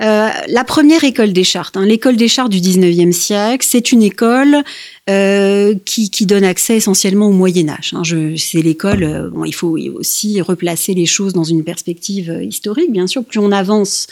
[0.00, 4.02] euh, la première école des chartes, hein, l'école des chartes du 19e siècle, c'est une
[4.02, 4.62] école
[5.10, 7.94] euh, qui, qui, donne accès essentiellement au Moyen Âge.
[7.94, 8.02] Hein.
[8.36, 12.92] C'est l'école, euh, bon, il faut aussi replacer les choses dans une perspective euh, historique,
[12.92, 13.24] bien sûr.
[13.24, 14.06] Plus on avance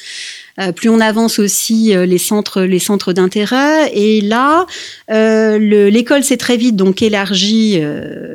[0.74, 3.90] plus on avance aussi euh, les centres, les centres d'intérêt.
[3.94, 4.66] Et là,
[5.10, 7.80] euh, l'école s'est très vite donc élargie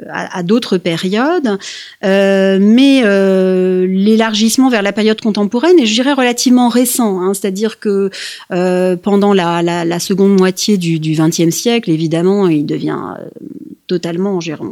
[0.09, 1.57] à, à d'autres périodes,
[2.01, 3.01] mais
[3.87, 7.21] l'élargissement vers la période contemporaine est, je dirais, relativement récent.
[7.21, 8.09] Hein, C'est-à-dire que
[8.95, 13.15] pendant la, la, la, seconde moitié du XXe siècle, évidemment, il devient
[13.91, 14.65] totalement, on,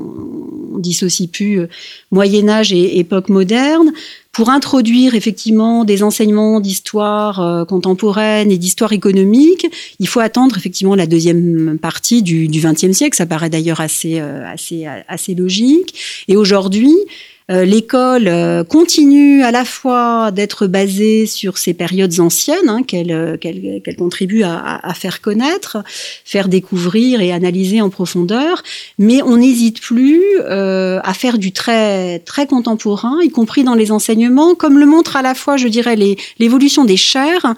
[0.75, 1.67] on dissocie plus
[2.11, 3.91] Moyen Âge et époque moderne
[4.31, 9.67] pour introduire effectivement des enseignements d'histoire euh, contemporaine et d'histoire économique,
[9.99, 13.17] il faut attendre effectivement la deuxième partie du XXe siècle.
[13.17, 16.23] Ça paraît d'ailleurs assez, euh, assez, assez logique.
[16.27, 22.69] Et aujourd'hui, euh, l'école euh, continue à la fois d'être basée sur ces périodes anciennes
[22.69, 25.83] hein, euh, qu'elle contribue à, à, faire connaître,
[26.25, 28.61] faire découvrir et analyser en profondeur,
[28.99, 34.55] mais on n'hésite plus à faire du très très contemporain, y compris dans les enseignements,
[34.55, 35.95] comme le montre à la fois, je dirais,
[36.37, 37.55] l'évolution des chaires.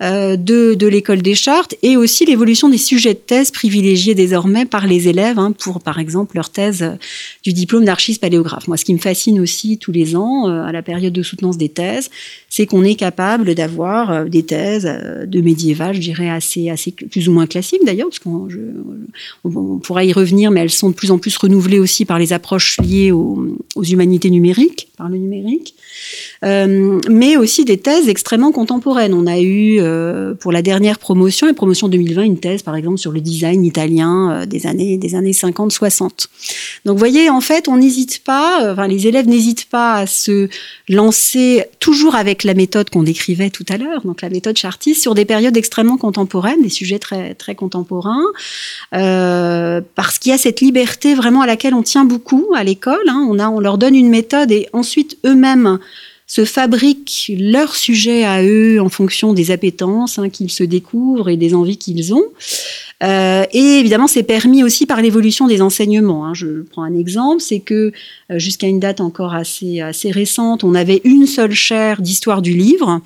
[0.00, 4.64] Euh, de, de l'école des chartes et aussi l'évolution des sujets de thèse privilégiés désormais
[4.64, 6.92] par les élèves hein, pour, par exemple, leur thèse euh,
[7.42, 8.68] du diplôme d'archiste paléographe.
[8.68, 11.58] Moi, ce qui me fascine aussi tous les ans, euh, à la période de soutenance
[11.58, 12.10] des thèses,
[12.48, 14.88] c'est qu'on est capable d'avoir des thèses
[15.26, 18.46] de médiéval, je dirais, assez, assez plus ou moins classiques d'ailleurs, parce qu'on
[19.44, 22.32] on pourra y revenir, mais elles sont de plus en plus renouvelées aussi par les
[22.32, 25.74] approches liées aux, aux humanités numériques, par le numérique.
[26.44, 29.12] Euh, mais aussi des thèses extrêmement contemporaines.
[29.14, 32.98] On a eu euh, pour la dernière promotion, la promotion 2020, une thèse par exemple
[32.98, 36.28] sur le design italien euh, des années des années 50-60.
[36.84, 40.48] Donc vous voyez, en fait, on n'hésite pas, enfin les élèves n'hésitent pas à se
[40.88, 45.14] lancer toujours avec la méthode qu'on décrivait tout à l'heure, donc la méthode chartiste, sur
[45.14, 48.22] des périodes extrêmement contemporaines, des sujets très très contemporains,
[48.90, 53.08] parce qu'il y a cette liberté vraiment à laquelle on tient beaucoup à l'école.
[53.08, 53.26] Hein.
[53.28, 55.78] On a, on leur donne une méthode et ensuite eux-mêmes
[56.28, 61.38] se fabriquent leur sujet à eux en fonction des appétences hein, qu'ils se découvrent et
[61.38, 62.26] des envies qu'ils ont.
[63.02, 66.26] Euh, et évidemment, c'est permis aussi par l'évolution des enseignements.
[66.26, 66.34] Hein.
[66.34, 67.92] Je prends un exemple, c'est que
[68.30, 72.52] euh, jusqu'à une date encore assez, assez récente, on avait une seule chaire d'histoire du
[72.52, 73.00] livre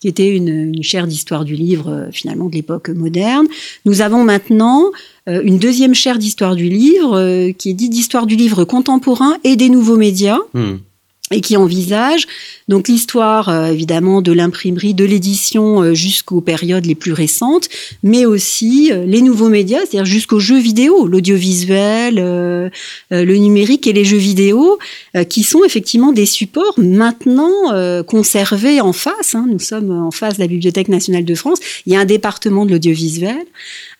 [0.00, 3.48] qui était une, chaire d'histoire du livre euh, finalement de l'époque moderne.
[3.84, 4.90] Nous avons maintenant
[5.28, 9.68] une deuxième chaire d'histoire du livre qui est dite d'histoire du livre contemporain et des
[9.68, 10.38] nouveaux médias.
[10.52, 10.78] Hmm
[11.30, 12.26] et qui envisage
[12.68, 17.68] donc l'histoire euh, évidemment de l'imprimerie, de l'édition euh, jusqu'aux périodes les plus récentes,
[18.02, 22.14] mais aussi euh, les nouveaux médias, c'est-à-dire jusqu'aux jeux vidéo, l'audiovisuel,
[23.10, 24.78] le numérique et les jeux vidéo,
[25.28, 29.34] qui sont effectivement des supports maintenant conservés en face.
[29.34, 29.46] Hein.
[29.48, 31.58] nous sommes en face de la Bibliothèque nationale de France.
[31.86, 33.44] Il y a un département de l'audiovisuel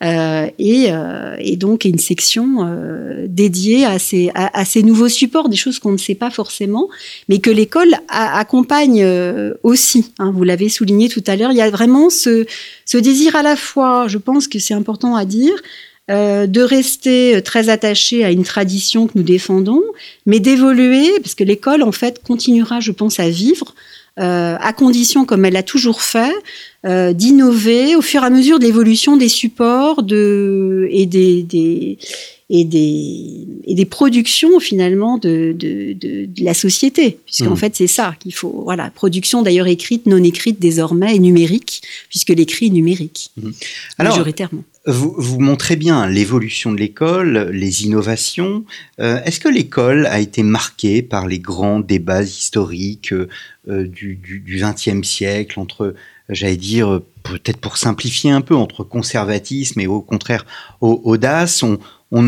[0.03, 0.91] et,
[1.39, 6.31] et, donc une section dédiée à ces, nouveaux supports, des choses qu'on ne sait pas
[6.31, 6.89] forcément
[7.29, 10.13] mais que l'école accompagne euh, aussi.
[10.19, 12.47] Hein, vous l'avez souligné tout à l'heure, il y a vraiment ce,
[12.95, 15.55] désir à la fois, je pense que c'est important à dire,
[16.11, 19.83] euh, de rester très attaché à une tradition que nous défendons,
[20.27, 23.75] mais d'évoluer, parce que l'école, en fait, continuera, je pense, à vivre
[24.17, 26.35] à condition, comme elle l'a toujours fait,
[26.85, 31.99] d'innover au fur et à mesure de l'évolution des supports de, et des, des
[32.55, 37.57] et des, et des productions finalement de, de, de, de la société, puisqu'en mmh.
[37.57, 38.61] fait c'est ça qu'il faut.
[38.65, 43.51] Voilà, production d'ailleurs écrite, non écrite désormais et numérique, puisque l'écrit est numérique, mmh.
[43.97, 44.65] Alors, majoritairement.
[44.85, 48.65] Vous, vous, montrez bien l'évolution de l'école, les innovations.
[48.99, 53.29] Euh, Est-ce que l'école a été marquée par les grands débats historiques euh,
[53.67, 55.95] du XXe siècle entre,
[56.29, 60.45] j'allais dire, peut-être pour simplifier un peu, entre conservatisme et au contraire
[60.81, 61.79] audace on,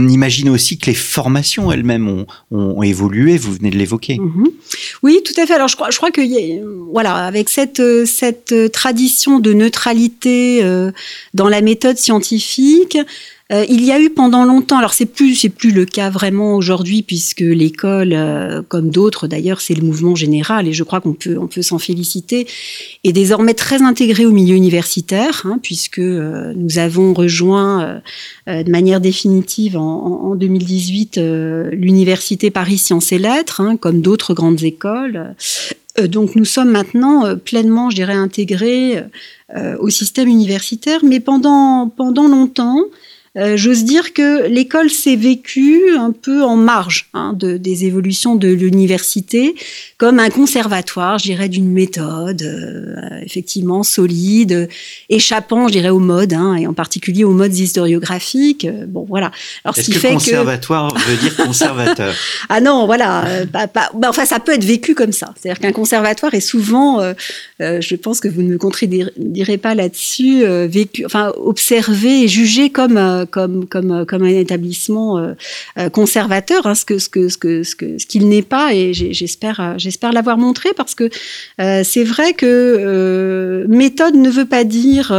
[0.09, 4.19] imagine aussi que les formations elles-mêmes ont, évolué, vous venez de l'évoquer.
[4.19, 4.49] Mhm.
[5.03, 5.53] Oui, tout à fait.
[5.53, 6.23] Alors je crois, je crois que
[6.91, 10.91] voilà, avec cette, cette tradition de neutralité euh,
[11.35, 12.97] dans la méthode scientifique,
[13.53, 16.55] euh, il y a eu pendant longtemps, alors c'est plus c'est plus le cas vraiment
[16.55, 21.13] aujourd'hui puisque l'école, euh, comme d'autres d'ailleurs, c'est le mouvement général et je crois qu'on
[21.13, 22.47] peut on peut s'en féliciter,
[23.05, 28.01] est désormais très intégré au milieu universitaire hein, puisque euh, nous avons rejoint
[28.47, 31.21] de manière définitive en, en 2018
[31.73, 35.35] l'université Paris Sciences et Lettres, hein, comme d'autres grandes écoles.
[36.03, 39.03] donc nous sommes maintenant pleinement, je dirais, intégrés
[39.79, 42.79] au système universitaire, mais pendant pendant longtemps.
[43.37, 48.37] Euh, j'ose dire que l'école s'est vécue un peu en marge hein, de, des évolutions
[48.37, 49.57] de l'université,
[49.99, 54.69] comme un conservatoire, je dirais, d'une méthode euh, effectivement solide,
[55.09, 58.67] échappant, je dirais, aux modes, hein, et en particulier aux modes historiographiques.
[58.67, 59.33] Euh, bon, voilà.
[59.65, 62.15] Alors, Est-ce que fait conservatoire veut dire conservateur?
[62.49, 63.45] Ah non, voilà.
[63.53, 65.35] Bah, bah, enfin, ça peut être vécu comme ça.
[65.37, 67.01] C'est-à-dire qu'un conservatoire est souvent,
[67.59, 73.24] je pense que vous ne me contredirez pas là-dessus, vécu, enfin, observé et jugé comme
[73.31, 75.33] comme comme comme un établissement euh,
[75.79, 78.75] euh, conservateur, hein, ce que ce que ce que ce que ce qu'il n'est pas
[78.75, 81.09] et j'espère euh, j'espère l'avoir montré parce que
[81.59, 85.13] c'est vrai que méthode ne veut pas dire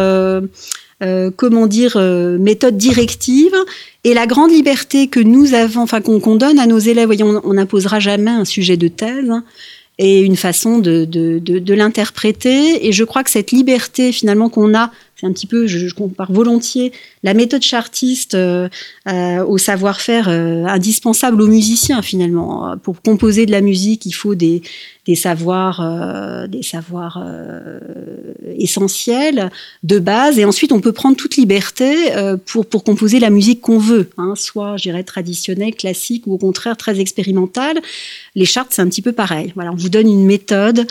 [1.38, 1.98] comment dire,
[2.40, 3.56] méthode directive.
[4.04, 7.54] Et la grande liberté que nous avons, enfin qu'on donne à nos élèves, voyons, on
[7.56, 9.30] n'imposera jamais un sujet de thèse.
[9.30, 9.44] Hein,
[9.98, 12.88] et une façon de, de, de, de l'interpréter.
[12.88, 16.32] Et je crois que cette liberté finalement qu'on a c'est un petit peu, je, compare
[16.32, 16.92] volontiers
[17.24, 18.68] la méthode chartiste euh,
[19.08, 22.76] euh, au savoir-faire euh, indispensable aux musiciens finalement.
[22.84, 24.62] Pour composer de la musique, il faut des,
[25.06, 27.24] des savoirs, des savoirs
[28.58, 29.52] essentiels
[29.84, 31.96] de base, et ensuite on peut prendre toute liberté
[32.46, 36.38] pour pour composer la musique qu'on veut, hein, soit, je dirais, traditionnelle, classique, ou au
[36.38, 37.80] contraire très expérimentale.
[38.36, 39.52] Les chartes, c'est un petit peu pareil.
[39.56, 40.88] Voilà, on vous donne une méthode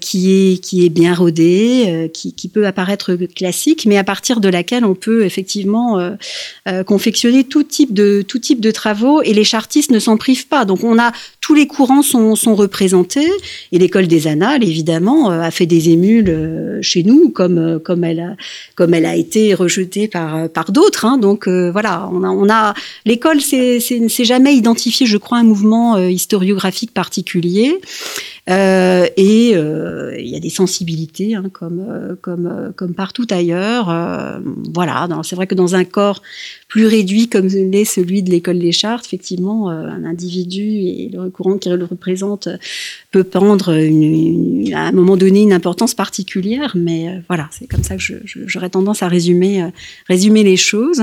[0.00, 4.48] qui est qui est bien rodée, qui, qui peut apparaître classique, mais à partir de
[4.48, 6.12] laquelle on peut effectivement euh,
[6.68, 10.48] euh, confectionner tout type de tout type de travaux et les chartistes ne s'en privent
[10.48, 10.64] pas.
[10.64, 11.12] Donc on a
[11.46, 13.30] tous les courants sont, sont représentés
[13.70, 18.18] et l'école des annales évidemment euh, a fait des émules chez nous comme comme elle
[18.18, 18.36] a
[18.74, 21.04] comme elle a été rejetée par par d'autres.
[21.04, 21.18] Hein.
[21.18, 22.74] Donc voilà, on a on a
[23.04, 27.78] l'école c'est c'est jamais identifié, je crois, un mouvement historiographique particulier.
[28.48, 33.86] Euh, et euh, il y a des sensibilités, hein, comme, euh, comme, comme partout ailleurs.
[34.72, 36.22] voilà, c'est vrai que dans un corps
[36.68, 41.58] plus réduit comme l'est celui de l'école des chartes, effectivement, un individu et le courant
[41.58, 42.48] qui le représente
[43.10, 48.02] peut prendre à un moment donné une importance particulière, mais voilà, c'est comme ça que
[48.24, 49.64] j'aurais tendance à résumer,
[50.08, 51.02] résumer les choses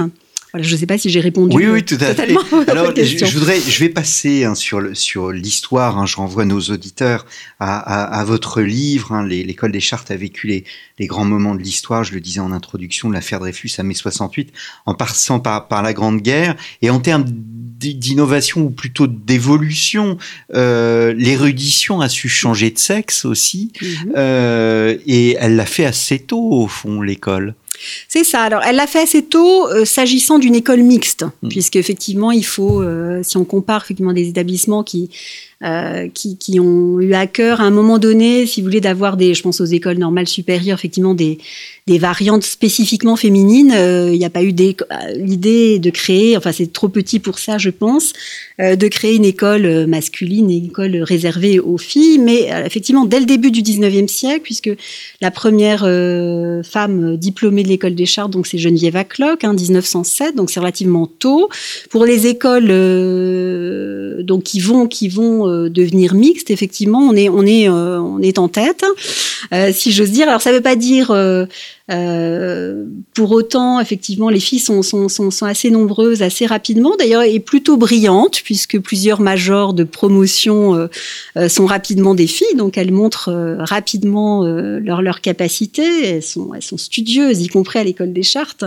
[0.59, 1.55] je ne sais pas si j'ai répondu.
[1.55, 2.29] Oui, oui, tout à fait.
[2.67, 5.97] Alors, je, voudrais, je vais passer hein, sur sur l'histoire.
[5.97, 7.25] Hein, je renvoie nos auditeurs
[7.59, 9.13] à, à, à votre livre.
[9.13, 10.63] Hein, L'école des chartes a vécu les,
[10.99, 12.03] les grands moments de l'histoire.
[12.03, 14.53] Je le disais en introduction, l'affaire Dreyfus à mai 68,
[14.85, 16.55] en passant par, par la Grande Guerre.
[16.83, 20.17] Et en termes d'innovation ou plutôt d'évolution,
[20.53, 23.71] euh, l'érudition a su changer de sexe aussi.
[23.81, 24.11] Mm-hmm.
[24.15, 27.55] euh, et elle l'a fait assez tôt, au fond, l'école.
[28.07, 28.41] C'est ça.
[28.41, 31.49] Alors, elle l'a fait assez tôt, euh, s'agissant d'une école mixte, mmh.
[31.49, 35.09] puisque effectivement, il faut, euh, si on compare effectivement des établissements qui
[35.63, 39.15] euh, qui, qui, ont eu à cœur à un moment donné, si vous voulez, d'avoir
[39.15, 41.37] des, je pense aux écoles normales supérieures, effectivement des,
[41.87, 43.73] des variantes spécifiquement féminines.
[43.75, 44.53] Euh, il n'y a pas eu
[45.15, 48.13] l'idée de créer, enfin c'est trop petit pour ça, je pense,
[48.61, 52.19] euh, de créer une école masculine, une école réservée aux filles.
[52.19, 54.71] Mais effectivement, dès le début du 19e siècle, puisque
[55.21, 55.81] la première
[56.63, 61.07] femme diplômée de l'école des chartes, donc c'est Geneviève Acloc, hein, 1907, donc c'est relativement
[61.07, 61.49] tôt.
[61.89, 62.67] Pour les écoles
[64.23, 66.51] donc qui vont, qui vont euh, devenir mixtes.
[66.51, 68.83] Effectivement, on est, on est, euh, on est en tête,
[69.53, 70.27] euh, si j'ose dire.
[70.27, 71.11] Alors, ça ne veut pas dire
[71.91, 74.81] Euh, pour autant, effectivement, les filles sont,
[75.41, 80.87] assez nombreuses assez rapidement, d'ailleurs, et plutôt brillantes, puisque plusieurs majors de promotion euh,
[81.35, 87.41] euh, sont rapidement des filles, donc elles montrent rapidement leur, leur capacité, elles sont, studieuses,
[87.41, 88.63] y compris à l'école des chartes,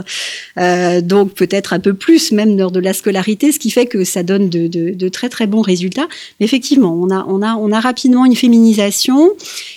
[1.02, 4.22] donc peut-être un peu plus même lors de la scolarité, ce qui fait que ça
[4.22, 6.08] donne de, de, de très très bons résultats.
[6.38, 9.30] Mais effectivement, on a, on, a, on a rapidement une féminisation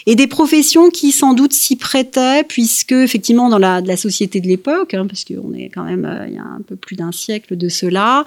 [0.05, 4.93] et des professions qui sans doute s'y prêtaient, puisque effectivement, dans la, société de l'époque,
[4.93, 7.57] hein, parce qu'on est quand même euh, il y a un peu plus d'un siècle
[7.57, 8.23] de cela,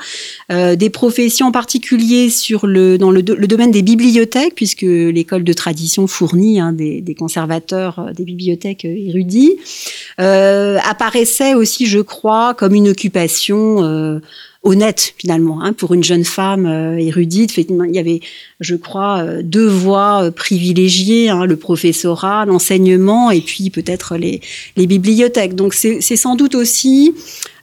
[0.50, 5.52] euh, des professions en particulier sur le, dans le, domaine des bibliothèques, puisque l'école de
[5.52, 9.56] tradition fournit hein, des, des, conservateurs euh, des bibliothèques érudits,
[10.18, 14.20] apparaissait aussi, je crois, comme une occupation
[14.62, 17.56] honnête finalement hein, pour une jeune femme euh, érudite.
[17.56, 18.20] Il y avait,
[18.60, 24.40] je crois, euh, deux voies euh, privilégiées hein, le professorat, l'enseignement et puis peut-être les,
[24.76, 25.54] les bibliothèques.
[25.54, 27.14] Donc c'est sans doute aussi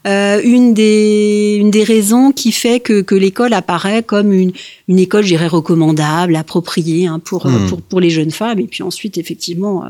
[0.07, 4.51] euh, une, des, une des raisons qui fait que, que l'école apparaît comme une,
[4.87, 7.67] une école, je dirais, recommandable, appropriée hein, pour, mmh.
[7.67, 8.59] pour, pour les jeunes femmes.
[8.59, 9.89] Et puis ensuite, effectivement, euh,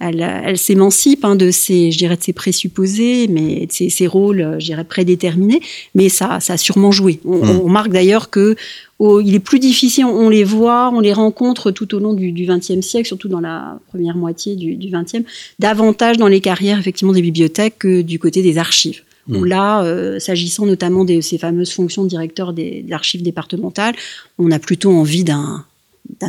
[0.00, 4.06] elle, elle s'émancipe hein, de ses, je dirais, de ses présupposés, mais de ses, ses
[4.06, 5.60] rôles, je dirais, prédéterminés.
[5.94, 7.20] Mais ça, ça a sûrement joué.
[7.24, 7.50] On, mmh.
[7.50, 8.54] on remarque d'ailleurs que
[9.00, 12.32] Oh, il est plus difficile, on les voit, on les rencontre tout au long du
[12.32, 15.22] XXe siècle, surtout dans la première moitié du XXe,
[15.60, 19.02] davantage dans les carrières effectivement des bibliothèques que du côté des archives.
[19.28, 19.36] Mmh.
[19.36, 23.94] Où là, euh, s'agissant notamment de ces fameuses fonctions de directeur des, des archives départementales,
[24.38, 25.64] on a plutôt envie d'un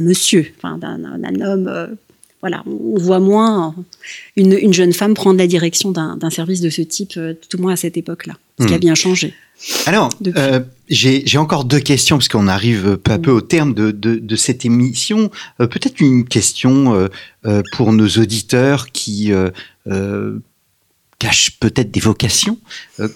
[0.01, 1.67] monsieur, enfin d'un homme.
[1.67, 1.87] Euh,
[2.41, 3.75] voilà, on voit moins
[4.37, 7.61] une, une, jeune femme prendre la direction d'un service de ce type, euh, tout au
[7.61, 8.67] moins à cette époque-là, ce mmh.
[8.67, 9.33] qui a bien changé.
[9.85, 13.91] Alors, euh, j'ai encore deux questions, parce qu'on arrive peu à peu au terme de,
[13.91, 15.31] de, de cette émission.
[15.59, 17.09] Euh, Peut-être une question
[17.45, 19.31] euh, pour nos auditeurs qui
[21.19, 22.57] cachent peut-être des vocations.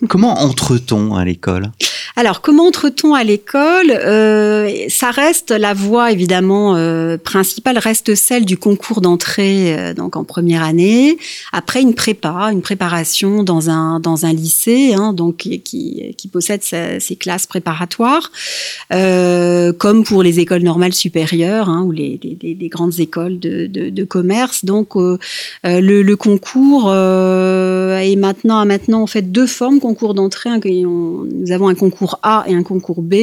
[0.10, 1.72] comment entre-t-on à l'école?
[2.16, 3.90] Alors, comment entre-t-on à l'école?
[3.90, 10.16] Euh, Ça reste la voie évidemment euh, principale, reste celle du concours d'entrée euh, donc
[10.16, 11.18] en première année.
[11.54, 15.62] Après une prépa, une préparation dans un dans un lycée, hein, donc qui,
[16.16, 18.32] qui possède ses, ses classes préparatoires,
[18.92, 22.20] euh, comme pour les écoles normales supérieures hein, ou les,
[22.72, 24.66] grandes écoles de, commerce.
[24.66, 25.18] Donc euh,
[25.64, 26.90] le, concours
[28.02, 30.50] est maintenant a maintenant en fait deux formes concours d'entrée.
[30.66, 33.16] Nous avons un concours A et un concours B.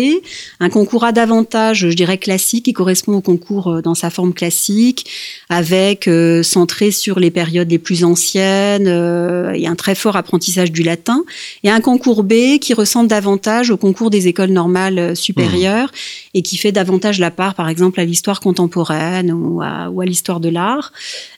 [0.61, 4.33] Un concours A davantage, je dirais classique, qui correspond au concours euh, dans sa forme
[4.33, 5.07] classique,
[5.49, 10.73] avec euh, centré sur les périodes les plus anciennes euh, et un très fort apprentissage
[10.73, 11.25] du latin.
[11.65, 16.39] Et un concours B qui ressemble davantage au concours des écoles normales euh, supérieures mmh.
[16.39, 20.07] et qui fait davantage la part, par exemple, à l'histoire contemporaine ou à, ou à
[20.07, 20.93] l'histoire de l'art,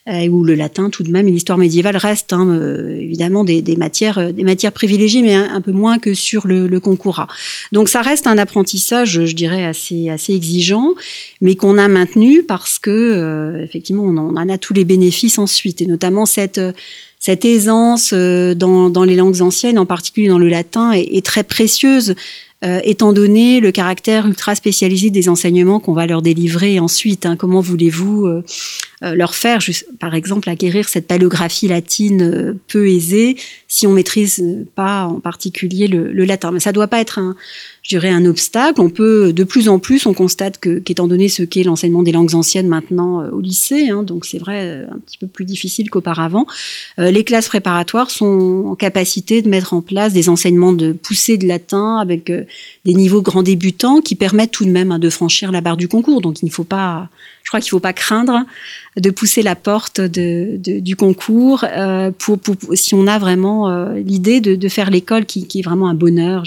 [0.09, 2.59] euh, où le latin tout de même et l'histoire médiévale restent hein,
[2.99, 6.79] évidemment des, des, matières, des matières privilégiées, mais un, peu moins que sur le, le
[6.79, 7.27] concours A.
[7.71, 10.93] Donc ça reste un apprentissage, je dirais, assez, assez exigeant,
[11.41, 15.81] mais qu'on a maintenu parce que, euh, effectivement, on en, a tous les bénéfices ensuite,
[15.81, 16.61] et notamment cette
[17.19, 21.43] cette aisance euh, dans, dans, les langues anciennes, en particulier dans le latin, est très
[21.43, 22.15] précieuse,
[22.63, 27.25] euh, étant donné le caractère ultra spécialisé des enseignements qu'on va leur délivrer ensuite.
[27.25, 27.35] Hein.
[27.35, 28.43] Comment voulez-vous euh,
[29.03, 29.59] euh, leur faire,
[29.99, 33.35] par exemple, acquérir cette paléographie latine peu aisée
[33.67, 34.41] si on maîtrise
[34.75, 36.51] pas en particulier le, le latin.
[36.51, 37.35] Mais ça doit pas être un,
[37.83, 38.79] je dirais, un obstacle.
[38.79, 42.13] On peut, de plus en plus, on constate que, qu'étant donné ce qu'est l'enseignement des
[42.13, 45.89] langues anciennes maintenant euh, au lycée, hein, donc c'est vrai, un petit peu plus difficile
[45.89, 46.47] qu'auparavant,
[46.99, 51.37] euh, les classes préparatoires sont en capacité de mettre en place des enseignements de poussée
[51.37, 52.45] de latin avec euh,
[52.85, 55.89] des niveaux grands débutants qui permettent tout de même hein, de franchir la barre du
[55.89, 56.21] concours.
[56.21, 57.09] Donc il ne faut pas,
[57.53, 58.45] crois qu'il ne faut pas craindre
[58.97, 62.11] de pousser la porte du concours euh,
[62.73, 66.43] si on a vraiment euh, l'idée de, faire l'école qui, est vraiment un bonheur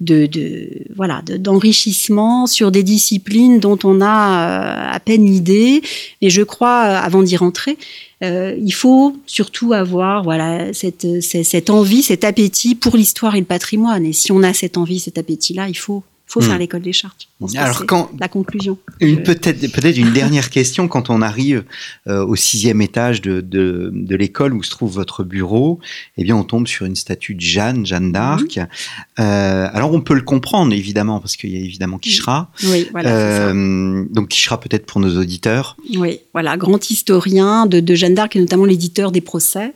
[0.00, 5.82] de, voilà d'enrichissement sur des disciplines dont on a euh, à peine l'idée.
[6.20, 7.76] Et je crois avant d'y rentrer
[8.24, 14.06] il faut surtout avoir voilà cette envie cet appétit pour l'histoire et le patrimoine.
[14.06, 16.44] Et si on a cette envie cet appétit là il faut faut mmh.
[16.44, 17.28] faire l'école des chartes.
[17.56, 18.78] Alors quand la conclusion.
[19.00, 21.64] Une peut-être peut-être une dernière question quand on arrive
[22.06, 25.78] euh, au sixième étage de, de, de l'école où se trouve votre bureau,
[26.16, 28.56] eh bien on tombe sur une statue de Jeanne, Jeanne d'Arc.
[28.56, 28.66] Mmh.
[29.20, 32.50] Euh, alors on peut le comprendre évidemment parce qu'il y a évidemment Quichera.
[32.64, 33.10] Oui, voilà.
[33.10, 35.76] Euh, donc Quichera peut-être pour nos auditeurs.
[35.96, 39.74] Oui, voilà, grand historien de, de Jeanne d'Arc et notamment l'éditeur des procès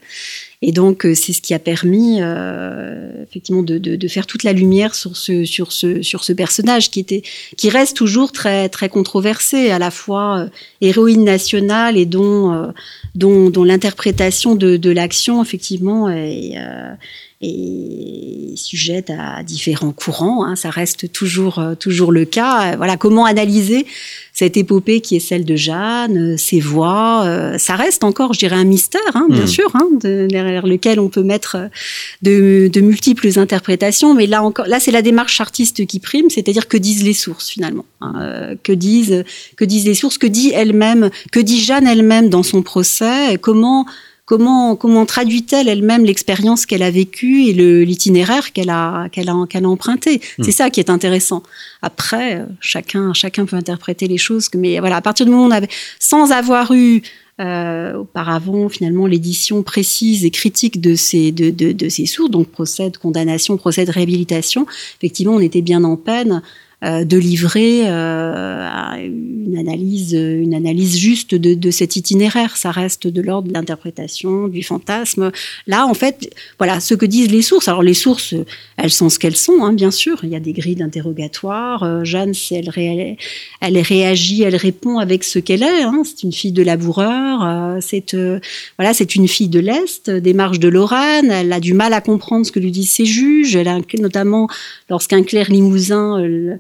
[0.63, 4.43] Et donc, euh, c'est ce qui a permis, euh, effectivement, de, de, de, faire toute
[4.43, 7.23] la lumière sur ce, sur ce, sur ce personnage qui était,
[7.57, 10.49] qui reste toujours très, très controversé, à la fois euh,
[10.81, 12.69] héroïne nationale et dont, euh,
[13.15, 16.55] dont, dont l'interprétation de, de l'action, effectivement, est,
[17.43, 20.45] euh, est sujette à différents courants.
[20.45, 22.77] Hein, ça reste toujours, toujours le cas.
[22.77, 23.87] Voilà, comment analyser
[24.33, 27.27] cette épopée qui est celle de Jeanne, ses voix,
[27.59, 29.47] ça reste encore, je dirais, un mystère, hein, bien mmh.
[29.47, 31.71] sûr, hein, de, derrière lequel on peut mettre
[32.23, 34.15] de, de multiples interprétations.
[34.15, 37.49] Mais là encore, là c'est la démarche artiste qui prime, c'est-à-dire que disent les sources
[37.49, 39.25] finalement, hein, que disent
[39.57, 43.87] que disent les sources, que dit elle-même, que dit Jeanne elle-même dans son procès, comment
[44.27, 47.53] comment comment traduit-elle elle-même l'expérience qu'elle a vécue et
[47.85, 50.21] l'itinéraire qu'elle a qu'elle a qu'elle a emprunté?
[50.39, 50.45] Mmh.
[50.45, 51.43] C'est ça qui est intéressant.
[51.81, 55.53] Après, chacun chacun peut interpréter les choses, mais voilà, à partir du moment où on
[55.53, 55.69] avait,
[55.99, 57.03] sans avoir eu
[57.39, 62.49] euh, auparavant, finalement, l'édition précise et critique de ces, de, de, de ces sourds, donc
[62.49, 64.67] procès de condamnation, procès de réhabilitation,
[64.99, 66.41] effectivement, on était bien en peine euh,
[66.83, 68.97] de livrer euh,
[69.47, 72.57] une analyse, une analyse juste de, cet itinéraire.
[72.57, 75.31] Ça reste de l'ordre de l'interprétation, du fantasme.
[75.67, 77.69] Là, en fait, voilà ce que disent les sources.
[77.69, 78.35] Alors les sources,
[78.77, 80.19] elles sont ce qu'elles sont, hein, bien sûr.
[80.23, 81.83] Il y a des grilles d'interrogatoire.
[81.83, 83.17] Euh, Jeanne, elle,
[83.61, 85.83] elle réagit, elle répond avec ce qu'elle est.
[85.83, 86.03] Hein.
[86.05, 87.45] C'est une fille de laboureur.
[87.45, 88.41] Euh, c'est euh,
[88.79, 91.31] voilà, c'est une fille de l'est, des marges de Lorraine.
[91.31, 93.57] Elle a du mal à comprendre ce que lui disent ses juges.
[93.57, 93.69] Elle
[93.99, 94.49] notamment
[94.89, 96.57] lorsqu'un clerc limousin euh,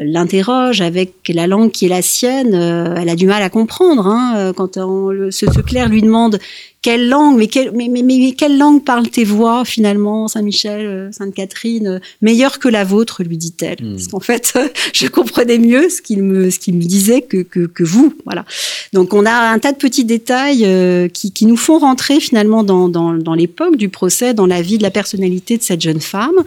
[0.00, 4.06] l'interroge avec la langue qui est la sienne, euh, elle a du mal à comprendre.
[4.06, 6.38] Hein, euh, quand on, le, ce, ce clerc lui demande
[6.82, 12.00] quelle langue, mais, quelle, mais, mais, mais quelle langue parlent tes voix finalement, Saint-Michel, Sainte-Catherine,
[12.22, 13.78] meilleure que la vôtre, lui dit-elle.
[13.82, 13.92] Mmh.
[13.92, 14.58] Parce qu'en fait,
[14.92, 18.14] je comprenais mieux ce qu'il me, ce qu'il me disait que, que, que, vous.
[18.24, 18.44] Voilà.
[18.92, 22.62] Donc on a un tas de petits détails euh, qui, qui, nous font rentrer finalement
[22.62, 26.00] dans, dans, dans l'époque du procès, dans la vie de la personnalité de cette jeune
[26.00, 26.44] femme.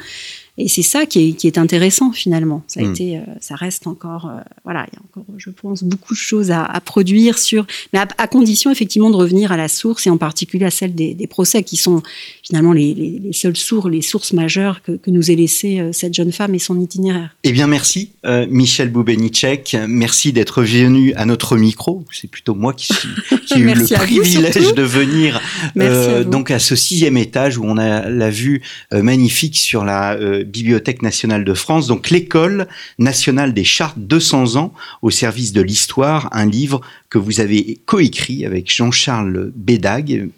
[0.59, 2.63] Et c'est ça qui est, qui est, intéressant finalement.
[2.67, 2.91] Ça a mmh.
[2.91, 6.19] été, euh, ça reste encore, euh, voilà, il y a encore, je pense, beaucoup de
[6.19, 10.05] choses à, à produire sur, mais à, à, condition effectivement de revenir à la source
[10.05, 12.03] et en particulier à celle des, des procès qui sont
[12.43, 15.91] finalement les, les, les, seules sources, les sources majeures que, que nous ait laissé euh,
[15.93, 17.35] cette jeune femme et son itinéraire.
[17.43, 18.11] Eh bien, merci
[18.49, 22.03] Michel Boubenicek, merci d'être venu à notre micro.
[22.11, 23.09] C'est plutôt moi qui, suis,
[23.47, 25.41] qui ai eu le privilège de venir
[25.79, 30.17] à donc à ce sixième étage où on a la vue magnifique sur la
[30.49, 36.29] Bibliothèque nationale de France, donc l'école nationale des chartes 200 ans au service de l'histoire,
[36.31, 40.29] un livre que vous avez coécrit avec Jean-Charles Bédag,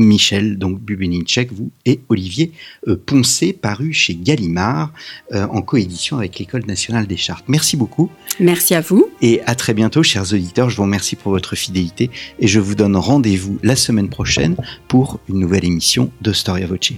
[0.00, 2.52] Michel donc Bubenicek, vous et Olivier
[2.88, 4.92] euh, Poncé, paru chez Gallimard
[5.32, 7.44] euh, en coédition avec l'École nationale des chartes.
[7.48, 8.10] Merci beaucoup.
[8.40, 9.10] Merci à vous.
[9.20, 10.70] Et à très bientôt, chers auditeurs.
[10.70, 14.56] Je vous remercie pour votre fidélité et je vous donne rendez-vous la semaine prochaine
[14.88, 16.94] pour une nouvelle émission de Storia Voce.